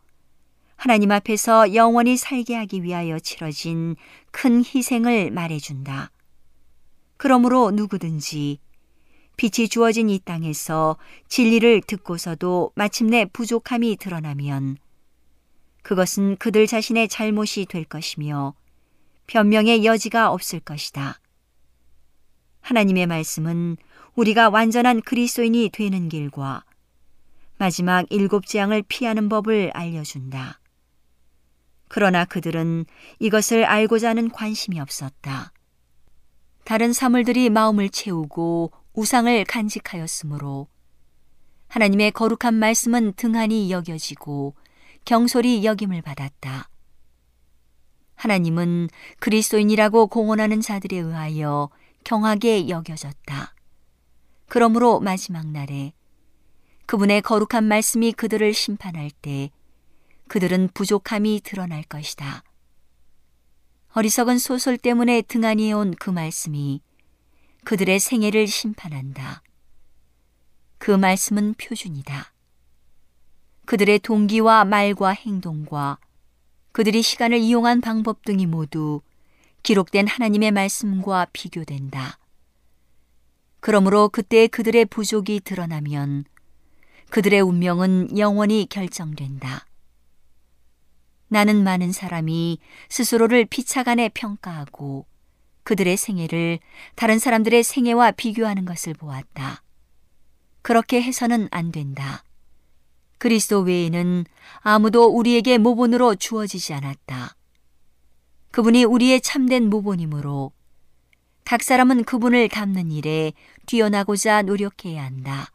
하나님 0.77 1.11
앞에서 1.13 1.75
영원히 1.75 2.19
살게 2.19 2.55
하기 2.55 2.83
위하여 2.83 3.19
치러진 3.19 3.97
큰 4.31 4.63
희생을 4.63 5.31
말해준다. 5.31 6.11
그러므로 7.19 7.71
누구든지 7.73 8.61
빛이 9.37 9.69
주어진 9.69 10.09
이 10.09 10.19
땅에서 10.19 10.97
진리를 11.29 11.83
듣고서도 11.83 12.73
마침내 12.75 13.25
부족함이 13.27 13.97
드러나면 13.97 14.79
그것은 15.83 16.37
그들 16.37 16.67
자신의 16.67 17.09
잘못이 17.09 17.67
될 17.67 17.85
것이며 17.85 18.55
변명의 19.27 19.85
여지가 19.85 20.33
없을 20.33 20.61
것이다. 20.61 21.21
하나님의 22.61 23.07
말씀은 23.07 23.77
우리가 24.15 24.49
완전한 24.49 25.01
그리스도인이 25.01 25.71
되는 25.71 26.09
길과 26.09 26.65
마지막 27.59 28.07
일곱 28.11 28.47
재앙을 28.47 28.83
피하는 28.87 29.29
법을 29.29 29.73
알려준다. 29.75 30.61
그러나 31.89 32.25
그들은 32.25 32.87
이것을 33.19 33.65
알고자 33.65 34.11
하는 34.11 34.31
관심이 34.31 34.79
없었다. 34.81 35.53
다른 36.69 36.93
사물들이 36.93 37.49
마음을 37.49 37.89
채우고 37.89 38.73
우상을 38.93 39.43
간직하였으므로 39.47 40.69
하나님의 41.69 42.11
거룩한 42.11 42.53
말씀은 42.53 43.15
등한히 43.15 43.71
여겨지고 43.71 44.55
경솔히 45.07 45.65
여김을 45.65 46.03
받았다. 46.03 46.69
하나님은 48.17 48.91
그리스도인이라고 49.19 50.09
공언하는 50.09 50.61
자들에 50.61 50.99
의하여 50.99 51.71
경하게 52.05 52.69
여겨졌다. 52.69 53.55
그러므로 54.49 55.01
마지막 55.01 55.47
날에 55.47 55.95
그분의 56.85 57.23
거룩한 57.23 57.65
말씀이 57.65 58.13
그들을 58.13 58.53
심판할 58.53 59.11
때 59.11 59.51
그들은 60.29 60.69
부족함이 60.75 61.41
드러날 61.45 61.83
것이다. 61.85 62.43
어리석은 63.99 64.39
소설 64.39 64.79
때문에 64.79 65.23
등한히 65.23 65.71
해온 65.71 65.93
그 65.99 66.09
말씀이 66.09 66.81
그들의 67.65 67.99
생애를 67.99 68.47
심판한다. 68.47 69.43
그 70.79 70.93
말씀은 70.93 71.55
표준이다. 71.55 72.33
그들의 73.67 73.99
동기와 73.99 74.65
말과 74.67 75.09
행동과 75.09 75.99
그들이 76.71 77.03
시간을 77.03 77.39
이용한 77.39 77.81
방법 77.81 78.25
등이 78.25 78.47
모두 78.47 79.01
기록된 79.65 80.07
하나님의 80.07 80.53
말씀과 80.53 81.27
비교된다. 81.33 82.21
그러므로 83.59 84.11
그때 84.11 84.47
그들의 84.47 84.85
부족이 84.85 85.41
드러나면 85.41 86.25
그들의 87.11 87.41
운명은 87.41 88.17
영원히 88.17 88.69
결정된다. 88.71 89.68
나는 91.29 91.63
많은 91.63 91.93
사람이 91.93 92.59
스스로를 92.89 93.45
피차간에 93.45 94.09
평가하고 94.11 95.07
그들의 95.63 95.97
생애를 95.97 96.59
다른 96.95 97.19
사람들의 97.19 97.63
생애와 97.63 98.13
비교하는 98.13 98.65
것을 98.65 98.95
보았다. 98.95 99.63
그렇게 100.63 101.03
해서는 101.03 101.49
안 101.51 101.71
된다. 101.71 102.25
그리스도 103.19 103.61
외에는 103.61 104.25
아무도 104.61 105.07
우리에게 105.07 105.59
모본으로 105.59 106.15
주어지지 106.15 106.73
않았다. 106.73 107.37
그분이 108.51 108.85
우리의 108.85 109.21
참된 109.21 109.69
모본이므로 109.69 110.53
각 111.45 111.63
사람은 111.63 112.05
그분을 112.05 112.49
닮는 112.49 112.91
일에 112.93 113.33
뛰어나고자 113.67 114.43
노력해야 114.43 115.05
한다. 115.05 115.51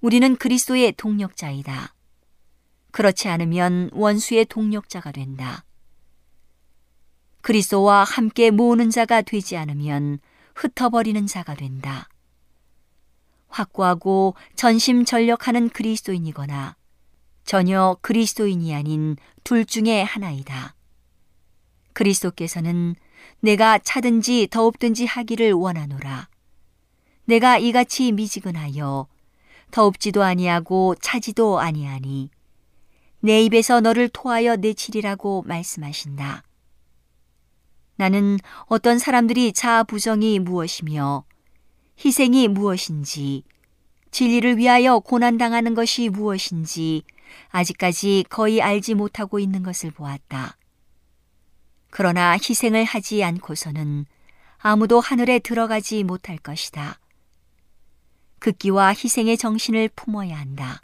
우리는 0.00 0.36
그리스도의 0.36 0.92
동력자이다. 0.96 1.94
그렇지 2.92 3.28
않으면 3.28 3.90
원수의 3.92 4.44
동력자가 4.44 5.12
된다. 5.12 5.64
그리스도와 7.40 8.04
함께 8.04 8.50
모으는 8.50 8.90
자가 8.90 9.22
되지 9.22 9.56
않으면 9.56 10.20
흩어버리는 10.54 11.26
자가 11.26 11.54
된다. 11.54 12.08
확고하고 13.48 14.34
전심전력하는 14.54 15.70
그리스도인이거나 15.70 16.76
전혀 17.44 17.96
그리스도인이 18.00 18.74
아닌 18.74 19.16
둘 19.42 19.64
중에 19.64 20.02
하나이다. 20.02 20.74
그리스도께서는 21.92 22.94
내가 23.40 23.78
차든지 23.78 24.48
더웁든지 24.50 25.06
하기를 25.06 25.52
원하노라. 25.52 26.28
내가 27.24 27.58
이같이 27.58 28.12
미지근하여 28.12 29.06
더웁지도 29.70 30.22
아니하고 30.22 30.94
차지도 31.00 31.58
아니하니 31.60 32.30
내 33.24 33.40
입에서 33.42 33.80
너를 33.80 34.08
토하여 34.08 34.56
내치리라고 34.56 35.44
말씀하신다. 35.46 36.42
나는 37.94 38.38
어떤 38.66 38.98
사람들이 38.98 39.52
자아 39.52 39.84
부정이 39.84 40.40
무엇이며 40.40 41.24
희생이 42.04 42.48
무엇인지, 42.48 43.44
진리를 44.10 44.58
위하여 44.58 44.98
고난당하는 44.98 45.74
것이 45.74 46.08
무엇인지 46.08 47.04
아직까지 47.50 48.24
거의 48.28 48.60
알지 48.60 48.94
못하고 48.94 49.38
있는 49.38 49.62
것을 49.62 49.92
보았다. 49.92 50.56
그러나 51.90 52.32
희생을 52.32 52.82
하지 52.82 53.22
않고서는 53.22 54.06
아무도 54.58 54.98
하늘에 54.98 55.38
들어가지 55.38 56.02
못할 56.02 56.38
것이다. 56.38 56.98
극기와 58.40 58.88
희생의 58.88 59.38
정신을 59.38 59.90
품어야 59.94 60.36
한다. 60.36 60.80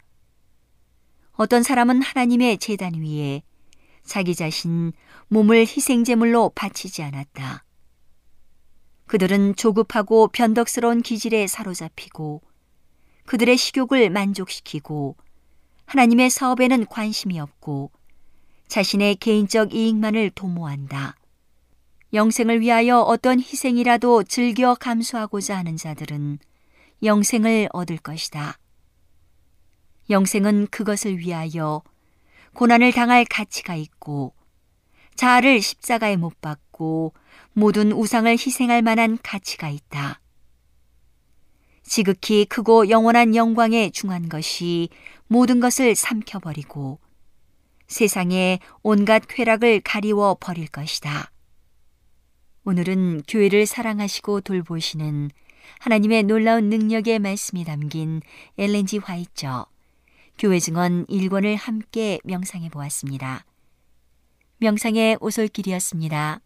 어떤 1.41 1.63
사람은 1.63 2.01
하나님의 2.01 2.57
재단 2.57 2.95
위에 2.95 3.43
자기 4.03 4.35
자신 4.35 4.91
몸을 5.29 5.59
희생제물로 5.59 6.51
바치지 6.53 7.01
않았다. 7.01 7.63
그들은 9.05 9.55
조급하고 9.55 10.27
변덕스러운 10.27 11.01
기질에 11.01 11.47
사로잡히고 11.47 12.41
그들의 13.25 13.55
식욕을 13.55 14.09
만족시키고 14.09 15.15
하나님의 15.85 16.29
사업에는 16.29 16.87
관심이 16.87 17.39
없고 17.39 17.91
자신의 18.67 19.15
개인적 19.15 19.73
이익만을 19.73 20.31
도모한다. 20.31 21.15
영생을 22.11 22.59
위하여 22.59 22.99
어떤 22.99 23.39
희생이라도 23.39 24.23
즐겨 24.25 24.75
감수하고자 24.75 25.55
하는 25.55 25.77
자들은 25.77 26.39
영생을 27.01 27.69
얻을 27.71 27.97
것이다. 27.97 28.57
영생은 30.09 30.67
그것을 30.67 31.19
위하여 31.19 31.81
고난을 32.53 32.91
당할 32.93 33.25
가치가 33.25 33.75
있고 33.75 34.33
자아를 35.15 35.61
십자가에 35.61 36.15
못 36.15 36.39
박고 36.41 37.13
모든 37.53 37.91
우상을 37.91 38.31
희생할 38.31 38.81
만한 38.81 39.17
가치가 39.21 39.69
있다. 39.69 40.21
지극히 41.83 42.45
크고 42.45 42.89
영원한 42.89 43.35
영광에 43.35 43.89
중한 43.89 44.29
것이 44.29 44.89
모든 45.27 45.59
것을 45.59 45.95
삼켜버리고 45.95 46.99
세상의 47.87 48.59
온갖 48.83 49.23
쾌락을 49.27 49.81
가리워 49.81 50.37
버릴 50.39 50.67
것이다. 50.67 51.31
오늘은 52.63 53.23
교회를 53.27 53.65
사랑하시고 53.65 54.41
돌보시는 54.41 55.31
하나님의 55.79 56.23
놀라운 56.23 56.69
능력의 56.69 57.19
말씀이 57.19 57.63
담긴 57.63 58.21
엘렌지 58.57 58.99
화이처 58.99 59.65
교회 60.39 60.57
증언 60.57 61.05
1권을 61.07 61.57
함께 61.57 62.17
명상해 62.23 62.69
보았습니다. 62.69 63.43
명상의 64.59 65.17
오솔길이었습니다. 65.19 66.39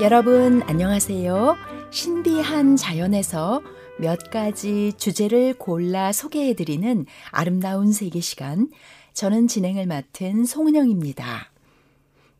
여러분 0.00 0.62
안녕하세요. 0.64 1.56
신비한 1.90 2.74
자연에서 2.74 3.62
몇 4.04 4.30
가지 4.30 4.92
주제를 4.98 5.54
골라 5.54 6.12
소개해드리는 6.12 7.06
아름다운 7.30 7.90
세계 7.90 8.20
시간. 8.20 8.68
저는 9.14 9.48
진행을 9.48 9.86
맡은 9.86 10.44
송은영입니다. 10.44 11.50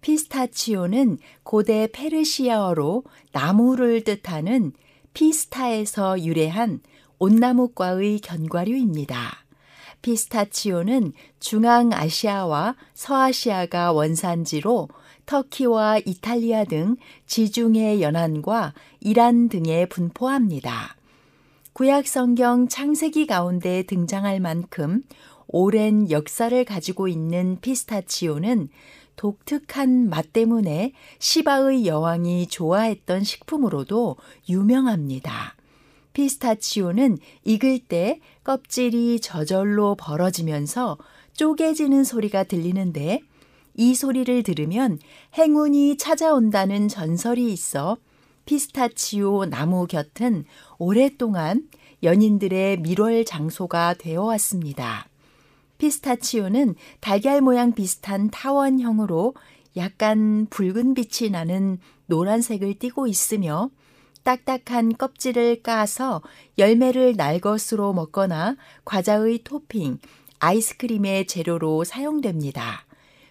피스타치오는 0.03 1.17
고대 1.43 1.89
페르시아어로 1.91 3.05
나무를 3.33 4.05
뜻하는 4.05 4.73
피스타에서 5.15 6.23
유래한 6.23 6.81
온나무과의 7.19 8.21
견과류입니다. 8.21 9.47
피스타치오는 10.03 11.15
중앙아시아와 11.41 12.77
서아시아가 12.93 13.93
원산지로 13.93 14.91
터키와 15.25 16.01
이탈리아 16.05 16.65
등 16.65 16.97
지중해 17.25 18.03
연안과 18.03 18.75
이란 19.01 19.49
등에 19.49 19.87
분포합니다. 19.87 20.97
구약 21.75 22.07
성경 22.07 22.69
창세기 22.69 23.27
가운데 23.27 23.83
등장할 23.83 24.39
만큼 24.39 25.03
오랜 25.49 26.09
역사를 26.09 26.65
가지고 26.65 27.09
있는 27.09 27.59
피스타치오는 27.61 28.69
독특한 29.17 30.09
맛 30.09 30.33
때문에 30.33 30.93
시바의 31.19 31.85
여왕이 31.87 32.47
좋아했던 32.47 33.25
식품으로도 33.25 34.15
유명합니다. 34.49 35.57
피스타치오는 36.13 37.19
익을 37.43 37.81
때 37.81 38.21
껍질이 38.45 39.19
저절로 39.19 39.97
벌어지면서 39.97 40.97
쪼개지는 41.33 42.05
소리가 42.05 42.45
들리는데 42.45 43.21
이 43.75 43.97
소리를 43.97 44.45
들으면 44.45 45.01
행운이 45.37 45.97
찾아온다는 45.97 46.87
전설이 46.87 47.53
있어 47.53 47.97
피스타치오 48.47 49.47
나무 49.47 49.87
곁은 49.87 50.45
오랫동안 50.79 51.69
연인들의 52.03 52.79
밀월 52.79 53.25
장소가 53.25 53.95
되어 53.95 54.25
왔습니다. 54.25 55.09
피스타치오는 55.79 56.75
달걀 57.01 57.41
모양 57.41 57.73
비슷한 57.73 58.31
타원형으로 58.31 59.35
약간 59.77 60.47
붉은 60.51 60.95
빛이 60.95 61.31
나는 61.31 61.79
노란색을 62.07 62.79
띠고 62.79 63.07
있으며 63.07 63.71
딱딱한 64.23 64.97
껍질을 64.97 65.63
까서 65.63 66.23
열매를 66.59 67.15
날것으로 67.17 67.93
먹거나 67.93 68.57
과자의 68.85 69.41
토핑, 69.45 69.99
아이스크림의 70.39 71.27
재료로 71.27 71.85
사용됩니다. 71.85 72.87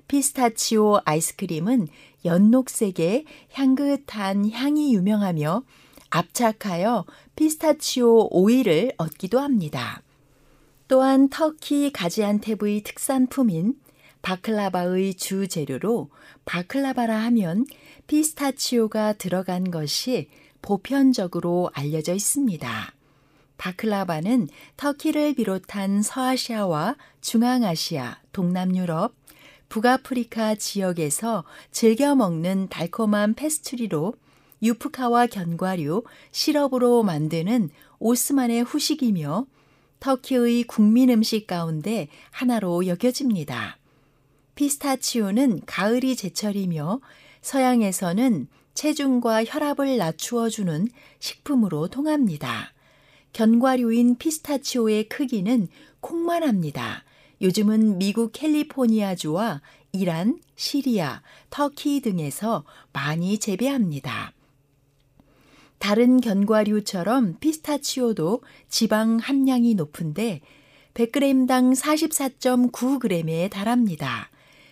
피스타치오 0.07 0.99
아이스크림은 1.05 1.87
연녹색의 2.25 3.25
향긋한 3.53 4.51
향이 4.51 4.93
유명하며 4.93 5.63
압착하여 6.11 7.05
피스타치오 7.35 8.29
오일을 8.31 8.91
얻기도 8.97 9.39
합니다. 9.39 10.01
또한 10.87 11.29
터키 11.29 11.91
가지안테브의 11.91 12.81
특산품인 12.83 13.75
바클라바의 14.21 15.15
주 15.15 15.47
재료로 15.47 16.09
바클라바라 16.45 17.17
하면 17.25 17.65
피스타치오가 18.07 19.13
들어간 19.13 19.71
것이 19.71 20.29
보편적으로 20.61 21.69
알려져 21.73 22.13
있습니다. 22.13 22.93
바클라바는 23.57 24.49
터키를 24.77 25.35
비롯한 25.35 26.01
서아시아와 26.01 26.95
중앙아시아, 27.21 28.19
동남유럽, 28.31 29.13
북아프리카 29.69 30.55
지역에서 30.55 31.43
즐겨 31.71 32.15
먹는 32.15 32.69
달콤한 32.69 33.33
페스츄리로 33.33 34.13
유프카와 34.63 35.27
견과류, 35.27 36.03
시럽으로 36.31 37.03
만드는 37.03 37.69
오스만의 37.99 38.63
후식이며 38.63 39.45
터키의 39.99 40.63
국민 40.63 41.09
음식 41.09 41.47
가운데 41.47 42.07
하나로 42.31 42.87
여겨집니다. 42.87 43.77
피스타치오는 44.55 45.61
가을이 45.65 46.15
제철이며 46.15 47.01
서양에서는 47.41 48.47
체중과 48.73 49.45
혈압을 49.45 49.97
낮추어 49.97 50.49
주는 50.49 50.87
식품으로 51.19 51.89
통합니다. 51.89 52.73
견과류인 53.33 54.17
피스타치오의 54.17 55.09
크기는 55.09 55.67
콩만 55.99 56.43
합니다. 56.43 57.03
요즘은 57.41 57.97
미국 57.97 58.31
캘리포니아주와 58.31 59.61
이란, 59.91 60.39
시리아, 60.55 61.21
터키 61.49 62.01
등에서 62.01 62.63
많이 62.93 63.37
재배합니다. 63.37 64.33
다른 65.83 66.21
견과류처럼 66.21 67.39
피스타치오도 67.41 68.39
지방 68.69 69.17
함량이 69.17 69.75
높은데 69.75 70.39
100g당 70.93 71.75
44.9g에 71.75 73.49
달합니다. 73.49 74.29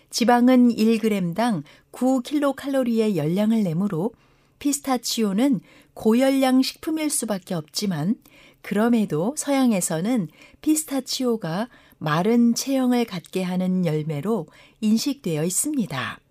지방은 0.08 0.70
1g당 0.70 1.64
9kcal의 1.92 3.16
열량을 3.16 3.62
내므로 3.62 4.14
피스타치오는 4.58 5.60
고열량 5.92 6.62
식품일 6.62 7.10
수밖에 7.10 7.52
없지만 7.52 8.14
그럼에도 8.62 9.34
서양에서는 9.36 10.28
피스타치오가 10.62 11.68
마른 11.98 12.54
체형을 12.54 13.04
갖게 13.04 13.42
하는 13.42 13.84
열매로 13.84 14.46
인식되어 14.80 15.44
있습니다. 15.44 16.21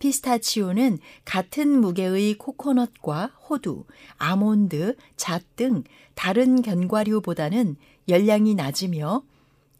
피스타치오는 0.00 0.98
같은 1.24 1.80
무게의 1.80 2.34
코코넛과 2.34 3.26
호두, 3.48 3.84
아몬드, 4.16 4.96
잣 5.16 5.44
등 5.56 5.84
다른 6.14 6.62
견과류보다는 6.62 7.76
열량이 8.08 8.54
낮으며 8.54 9.22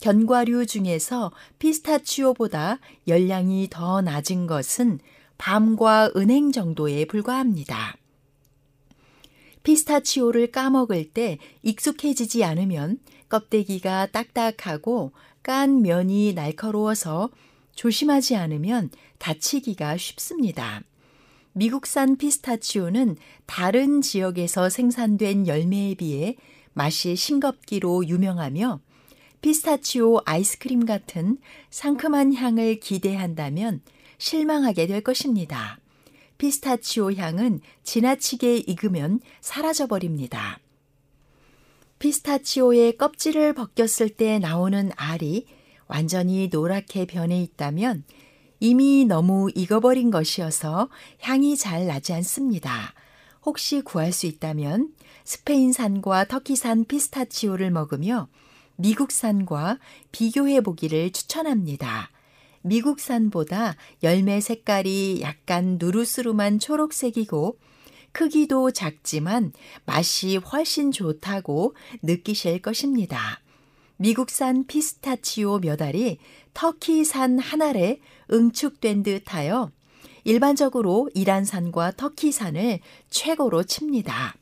견과류 0.01 0.67
중에서 0.67 1.33
피스타치오보다 1.59 2.81
열량이 3.09 3.69
더 3.71 4.03
낮은 4.03 4.47
것은 4.47 5.01
밤과 5.39 6.13
은행 6.17 6.53
정도에 6.53 7.07
불과합니다. 7.07 7.97
피스타치오를 9.63 10.51
까먹을 10.51 11.11
때 11.13 11.39
익숙해지지 11.63 12.45
않으면 12.45 12.99
껍데기가 13.31 14.07
딱딱하고 14.07 15.13
깐 15.43 15.81
면이 15.81 16.35
날카로워서 16.35 17.31
조심하지 17.75 18.37
않으면 18.37 18.91
다치기가 19.21 19.97
쉽습니다. 19.97 20.83
미국산 21.53 22.17
피스타치오는 22.17 23.17
다른 23.47 24.03
지역에서 24.03 24.69
생산된 24.69 25.47
열매에 25.47 25.95
비해 25.95 26.37
맛이 26.73 27.15
싱겁기로 27.15 28.09
유명하며 28.09 28.81
피스타치오 29.43 30.21
아이스크림 30.25 30.85
같은 30.85 31.39
상큼한 31.71 32.35
향을 32.35 32.81
기대한다면 32.81 33.83
실망하게 34.19 34.87
될 34.87 35.03
것입니다. 35.03 35.79
피스타치오 36.39 37.13
향은 37.13 37.61
지나치게 37.83 38.57
익으면 38.59 39.21
사라져버립니다. 39.41 40.59
피스타치오의 41.99 42.97
껍질을 42.97 43.53
벗겼을 43.53 44.09
때 44.09 44.39
나오는 44.39 44.91
알이 44.97 45.47
완전히 45.87 46.49
노랗게 46.51 47.07
변해 47.07 47.43
있다면 47.43 48.05
이미 48.61 49.07
너무 49.07 49.51
익어버린 49.55 50.11
것이어서 50.11 50.91
향이 51.21 51.57
잘 51.57 51.87
나지 51.87 52.13
않습니다. 52.13 52.93
혹시 53.45 53.81
구할 53.81 54.13
수 54.13 54.27
있다면 54.27 54.93
스페인산과 55.25 56.27
터키산 56.27 56.85
피스타치오를 56.85 57.71
먹으며 57.71 58.29
미국산과 58.77 59.79
비교해 60.13 60.61
보기를 60.61 61.11
추천합니다. 61.11 62.11
미국산보다 62.63 63.77
열매 64.03 64.41
색깔이 64.41 65.21
약간 65.23 65.79
누르스름한 65.81 66.59
초록색이고 66.59 67.59
크기도 68.13 68.71
작지만 68.71 69.53
맛이 69.87 70.37
훨씬 70.37 70.93
좋다고 70.93 71.75
느끼실 72.03 72.61
것입니다. 72.61 73.41
미국산 73.97 74.67
피스타치오 74.67 75.61
몇 75.61 75.81
알이 75.83 76.19
터키산 76.55 77.39
한 77.39 77.63
알에 77.63 78.01
응축된 78.33 79.03
듯하여 79.03 79.71
일반적으로 80.25 81.11
이란산과 81.15 81.93
터키산을 81.93 82.81
최고로 83.09 83.65
칩니다. 83.65 84.35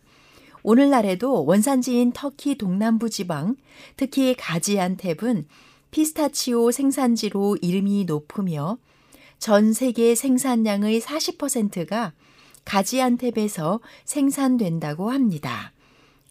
오늘날에도 0.63 1.45
원산지인 1.45 2.13
터키 2.13 2.59
동남부 2.59 3.09
지방, 3.11 3.57
특히 3.97 4.35
가지안탭은 4.35 5.45
피스타치오 5.91 6.71
생산지로 6.71 7.57
이름이 7.63 8.05
높으며 8.05 8.79
전 9.39 9.73
세계 9.73 10.15
생산량의 10.15 11.01
40%가 11.01 12.13
가지안탭에서 12.65 13.81
생산된다고 14.05 15.11
합니다. 15.11 15.73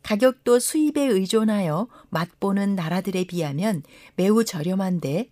가격도 0.03 0.59
수입에 0.59 1.01
의존하여 1.01 1.87
맛보는 2.09 2.75
나라들에 2.75 3.25
비하면 3.25 3.83
매우 4.15 4.45
저렴한데 4.45 5.29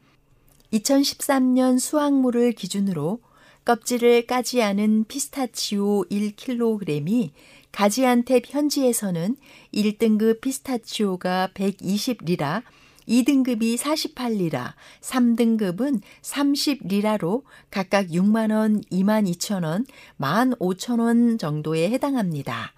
2013년 0.74 1.80
수확물을 1.80 2.54
기준으로 2.54 3.20
껍질을 3.66 4.28
까지 4.28 4.62
않은 4.62 5.06
피스타치오 5.08 6.06
1kg이 6.06 7.32
가지안탭 7.72 8.44
현지에서는 8.48 9.36
1등급 9.74 10.40
피스타치오가 10.40 11.50
120리라, 11.54 12.64
2등급이 13.08 13.78
48리라, 13.78 14.74
3등급은 15.02 16.02
30리라로 16.22 17.44
각각 17.70 18.08
6만원, 18.08 18.88
2만 18.90 19.30
2천원, 19.34 19.86
1만 20.20 20.58
5천원 20.58 21.38
정도에 21.38 21.90
해당합니다. 21.90 22.74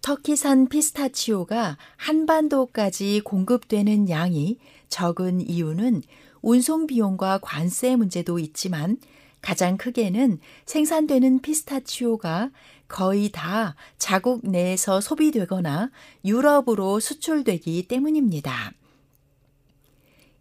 터키산 0.00 0.68
피스타치오가 0.68 1.76
한반도까지 1.96 3.20
공급되는 3.22 4.08
양이 4.08 4.58
적은 4.88 5.42
이유는 5.42 6.02
운송 6.42 6.86
비용과 6.86 7.38
관세 7.42 7.96
문제도 7.96 8.38
있지만 8.38 8.98
가장 9.40 9.76
크게는 9.76 10.38
생산되는 10.66 11.40
피스타치오가 11.40 12.50
거의 12.88 13.30
다 13.30 13.76
자국 13.98 14.46
내에서 14.48 15.00
소비되거나 15.00 15.90
유럽으로 16.24 17.00
수출되기 17.00 17.86
때문입니다. 17.88 18.72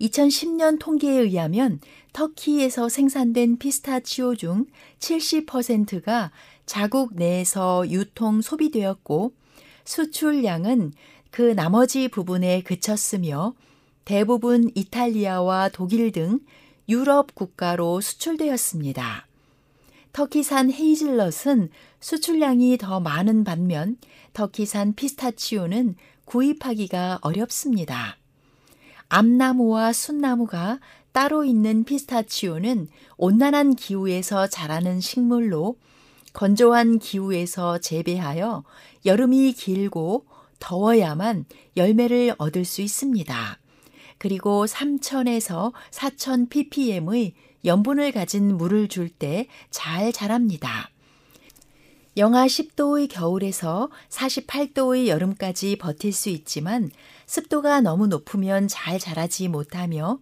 2010년 0.02 0.80
통계에 0.80 1.20
의하면 1.20 1.80
터키에서 2.14 2.89
생산된 2.89 3.58
피스타치오 3.58 4.36
중 4.36 4.66
70%가 5.00 6.32
자국 6.66 7.16
내에서 7.16 7.89
유통 7.89 8.41
소비되었고 8.41 9.34
수출량은 9.84 10.93
그 11.32 11.41
나머지 11.41 12.08
부분에 12.08 12.62
그쳤으며 12.62 13.54
대부분 14.10 14.72
이탈리아와 14.74 15.70
독일 15.70 16.12
등 16.12 16.39
유럽 16.89 17.36
국가로 17.36 18.01
수출되었습니다. 18.01 19.28
터키산 20.14 20.72
헤이즐넛은 20.72 21.70
수출량이 21.99 22.80
더 22.80 22.99
많은 22.99 23.43
반면 23.43 23.97
터키산 24.34 24.95
피스타치오는 24.95 25.93
구입하기가 26.26 27.20
어렵습니다. 27.22 28.18
암나무와 29.10 29.93
순나무가 29.93 30.80
따로 31.12 31.45
있는 31.45 31.84
피스타치오는 31.84 32.88
온난한 33.18 33.76
기후에서 33.76 34.47
자라는 34.47 35.01
식물로 35.01 35.76
건조한 36.34 36.97
기후에서 36.97 37.78
재배하여 37.78 38.64
여름이 39.05 39.53
길고 39.53 40.26
더워야만 40.57 41.45
열매를 41.78 42.34
얻을 42.39 42.66
수 42.66 42.82
있습니다. 42.82 43.60
그리고 44.20 44.65
3000에서 44.67 45.74
4000 45.89 46.49
ppm의 46.49 47.34
염분을 47.65 48.11
가진 48.11 48.55
물을 48.57 48.88
줄 48.88 49.09
때 49.09 49.47
잘 49.72 50.13
자랍니다. 50.13 50.91
영하 52.17 52.47
10도의 52.47 53.09
겨울에서 53.09 53.89
48도의 54.09 55.07
여름까지 55.07 55.78
버틸 55.78 56.11
수 56.11 56.30
있지만 56.30 56.91
습도가 57.26 57.82
너무 57.82 58.07
높으면 58.07 58.67
잘 58.67 58.99
자라지 58.99 59.47
못하며 59.47 60.20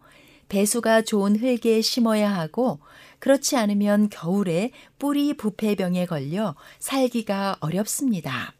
배수가 0.49 1.01
좋은 1.03 1.35
흙에 1.35 1.81
심어야 1.81 2.33
하고 2.33 2.79
그렇지 3.19 3.57
않으면 3.57 4.09
겨울에 4.09 4.71
뿌리 4.99 5.33
부패병에 5.33 6.05
걸려 6.05 6.55
살기가 6.79 7.57
어렵습니다. 7.61 8.53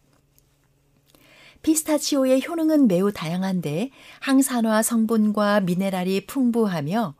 피스타치오의 1.61 2.43
효능은 2.47 2.87
매우 2.87 3.11
다양한데 3.11 3.91
항산화 4.19 4.81
성분과 4.81 5.61
미네랄이 5.61 6.25
풍부하며 6.27 7.15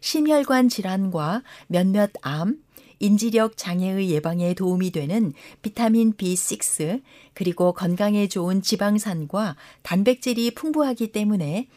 심혈관 0.00 0.68
질환과 0.68 1.42
몇몇 1.68 2.10
암, 2.22 2.58
인지력 2.98 3.56
장애의 3.56 4.10
예방에 4.10 4.54
도움이 4.54 4.92
되는 4.92 5.32
비타민 5.60 6.12
B6 6.12 7.02
그리고 7.34 7.72
건강에 7.72 8.28
좋은 8.28 8.62
지방산과 8.62 9.56
단백질이 9.82 10.54
풍부하기 10.54 11.12
때문에 11.12 11.68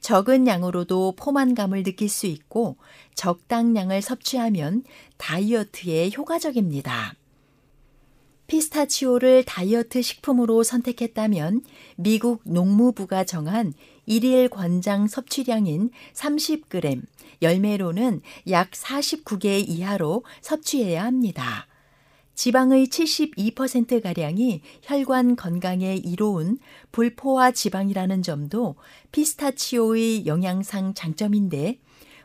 적은 0.00 0.46
양으로도 0.46 1.14
포만감을 1.16 1.82
느낄 1.82 2.10
수 2.10 2.26
있고 2.26 2.76
적당량을 3.14 4.02
섭취하면 4.02 4.84
다이어트에 5.16 6.10
효과적입니다. 6.14 7.14
피스타치오를 8.74 9.44
다이어트 9.44 10.02
식품으로 10.02 10.64
선택했다면 10.64 11.62
미국 11.96 12.42
농무부가 12.44 13.22
정한 13.24 13.72
일일 14.04 14.48
권장 14.48 15.06
섭취량인 15.06 15.90
30g, 16.12 17.02
열매로는 17.40 18.20
약 18.50 18.72
49개 18.72 19.66
이하로 19.66 20.24
섭취해야 20.40 21.04
합니다. 21.04 21.68
지방의 22.34 22.88
72%가량이 22.88 24.60
혈관 24.82 25.36
건강에 25.36 25.94
이로운 25.94 26.58
불포화 26.90 27.52
지방이라는 27.52 28.22
점도 28.22 28.74
피스타치오의 29.12 30.26
영양상 30.26 30.94
장점인데 30.94 31.78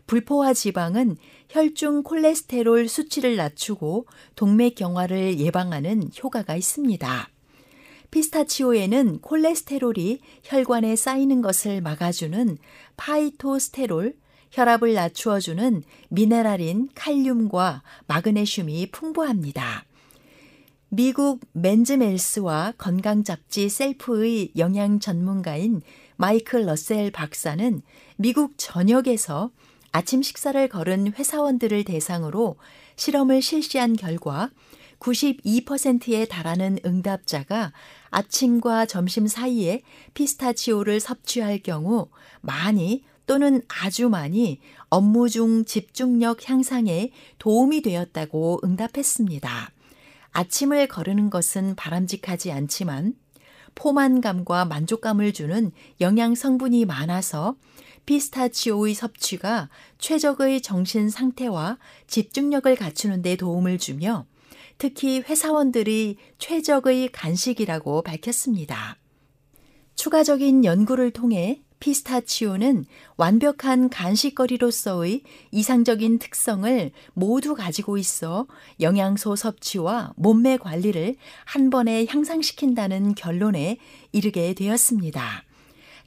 불포화 0.09 0.55
지방은 0.55 1.17
혈중 1.49 2.01
콜레스테롤 2.01 2.87
수치를 2.87 3.35
낮추고 3.35 4.07
동맥 4.35 4.73
경화를 4.73 5.37
예방하는 5.39 6.09
효과가 6.23 6.55
있습니다. 6.55 7.29
피스타치오에는 8.09 9.19
콜레스테롤이 9.19 10.19
혈관에 10.41 10.95
쌓이는 10.95 11.43
것을 11.43 11.81
막아주는 11.81 12.57
파이토스테롤, 12.97 14.15
혈압을 14.49 14.95
낮추어주는 14.95 15.83
미네랄인 16.09 16.89
칼륨과 16.95 17.83
마그네슘이 18.07 18.89
풍부합니다. 18.91 19.85
미국 20.89 21.41
맨즈멜스와 21.51 22.73
건강 22.79 23.23
잡지 23.23 23.69
셀프의 23.69 24.53
영양 24.57 24.99
전문가인 24.99 25.83
마이클 26.15 26.65
러셀 26.65 27.11
박사는 27.11 27.83
미국 28.17 28.53
전역에서 28.57 29.51
아침 29.91 30.21
식사를 30.21 30.67
거른 30.69 31.13
회사원들을 31.13 31.83
대상으로 31.83 32.57
실험을 32.95 33.41
실시한 33.41 33.95
결과 33.95 34.49
92%에 34.99 36.25
달하는 36.25 36.77
응답자가 36.85 37.71
아침과 38.09 38.85
점심 38.85 39.27
사이에 39.27 39.81
피스타치오를 40.13 40.99
섭취할 40.99 41.59
경우 41.59 42.09
많이 42.41 43.03
또는 43.25 43.61
아주 43.67 44.09
많이 44.09 44.59
업무 44.89 45.29
중 45.29 45.63
집중력 45.63 46.49
향상에 46.49 47.11
도움이 47.37 47.83
되었다고 47.83 48.61
응답했습니다. 48.63 49.71
아침을 50.31 50.87
거르는 50.87 51.29
것은 51.29 51.75
바람직하지 51.75 52.51
않지만 52.51 53.13
포만감과 53.75 54.65
만족감을 54.65 55.31
주는 55.33 55.71
영양 56.01 56.35
성분이 56.35 56.85
많아서 56.85 57.55
피스타치오의 58.09 58.95
섭취가 58.95 59.69
최적의 59.99 60.61
정신 60.61 61.11
상태와 61.11 61.77
집중력을 62.07 62.75
갖추는 62.75 63.21
데 63.21 63.35
도움을 63.35 63.77
주며 63.77 64.25
특히 64.79 65.19
회사원들이 65.19 66.17
최적의 66.39 67.09
간식이라고 67.09 68.01
밝혔습니다. 68.01 68.97
추가적인 69.93 70.65
연구를 70.65 71.11
통해 71.11 71.61
피스타치오는 71.79 72.85
완벽한 73.15 73.89
간식거리로서의 73.89 75.21
이상적인 75.51 76.17
특성을 76.17 76.91
모두 77.13 77.53
가지고 77.53 77.99
있어 77.99 78.47
영양소 78.81 79.35
섭취와 79.35 80.13
몸매 80.17 80.57
관리를 80.57 81.15
한 81.45 81.69
번에 81.69 82.07
향상시킨다는 82.09 83.13
결론에 83.13 83.77
이르게 84.11 84.55
되었습니다. 84.55 85.43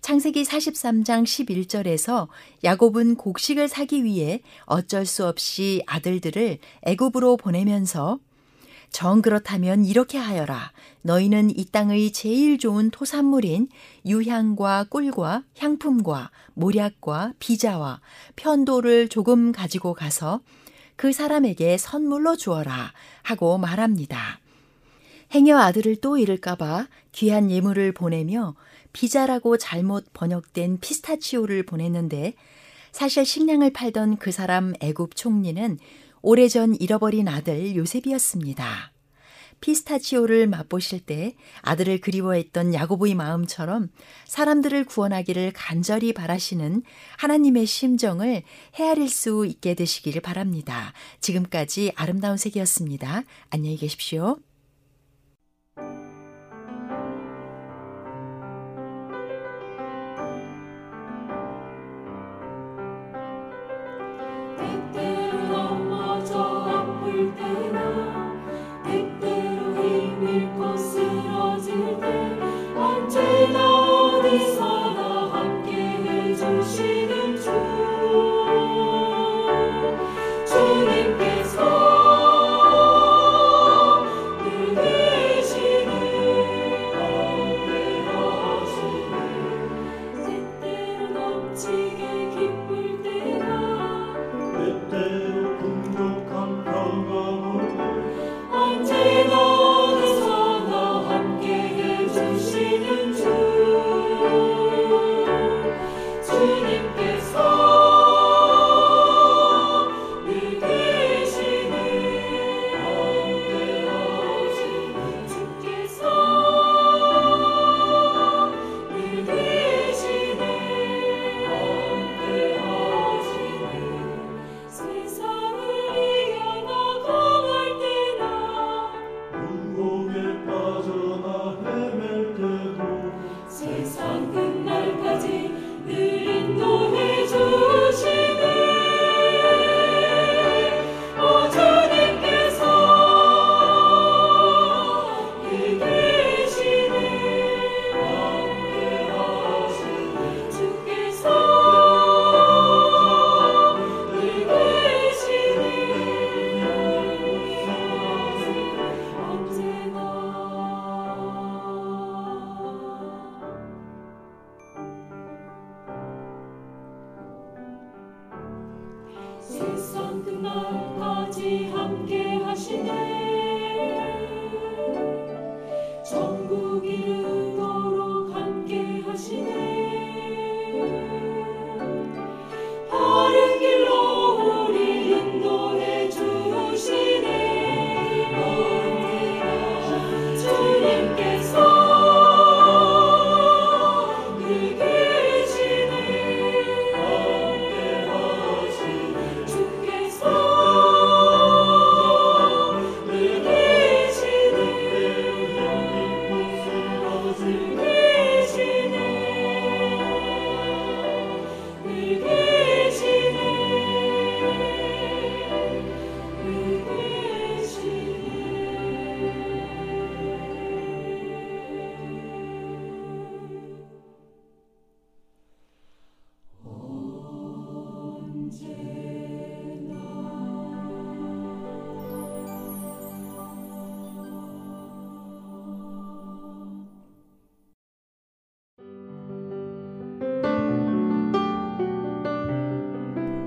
창세기 0.03 0.43
43장 0.43 1.23
11절에서 1.23 2.27
야곱은 2.65 3.15
곡식을 3.15 3.69
사기 3.69 4.03
위해 4.03 4.43
어쩔 4.65 5.07
수 5.07 5.25
없이 5.25 5.81
아들들을 5.87 6.59
애굽으로 6.83 7.37
보내면서 7.37 8.19
정 8.91 9.23
그렇다면 9.23 9.85
이렇게 9.85 10.19
하여라. 10.19 10.73
너희는 11.03 11.57
이 11.57 11.65
땅의 11.67 12.11
제일 12.11 12.59
좋은 12.59 12.91
토산물인 12.91 13.69
유향과 14.05 14.87
꿀과 14.91 15.45
향품과 15.57 16.33
모략과 16.55 17.35
비자와 17.39 18.01
편도를 18.35 19.09
조금 19.09 19.53
가지고 19.53 19.95
가서 19.95 20.41
그 20.97 21.13
사람에게 21.13 21.79
선물로 21.79 22.37
주어라 22.37 22.93
하고 23.23 23.57
말합니다. 23.57 24.41
행여 25.33 25.59
아들을 25.59 25.97
또 26.01 26.19
잃을까봐 26.19 26.89
귀한 27.13 27.53
예물을 27.53 27.93
보내며 27.93 28.57
비자라고 28.93 29.57
잘못 29.59 30.13
번역된 30.13 30.79
피스타치오를 30.81 31.65
보냈는데 31.65 32.35
사실 32.93 33.25
식량을 33.25 33.73
팔던 33.73 34.19
그 34.19 34.33
사람 34.33 34.75
애굽 34.81 35.17
총리는 35.17 35.79
오래전 36.21 36.75
잃어버린 36.75 37.29
아들 37.29 37.75
요셉이었습니다. 37.75 38.93
피스타치오를 39.63 40.49
맛보실 40.49 41.01
때 41.01 41.37
아들을 41.63 42.01
그리워했던 42.01 42.75
야고보의 42.75 43.15
마음처럼 43.15 43.91
사람들을 44.27 44.85
구원하기를 44.85 45.53
간절히 45.55 46.13
바라시는 46.13 46.83
하나님의 47.17 47.67
심정을 47.67 48.43
헤아릴 48.75 49.09
수 49.09 49.47
있게 49.47 49.75
되시기를 49.75 50.21
바랍니다. 50.21 50.93
지금까지 51.21 51.93
아름다운 51.95 52.37
색이었습니다. 52.37 53.23
안녕히 53.51 53.77
계십시오. 53.77 54.39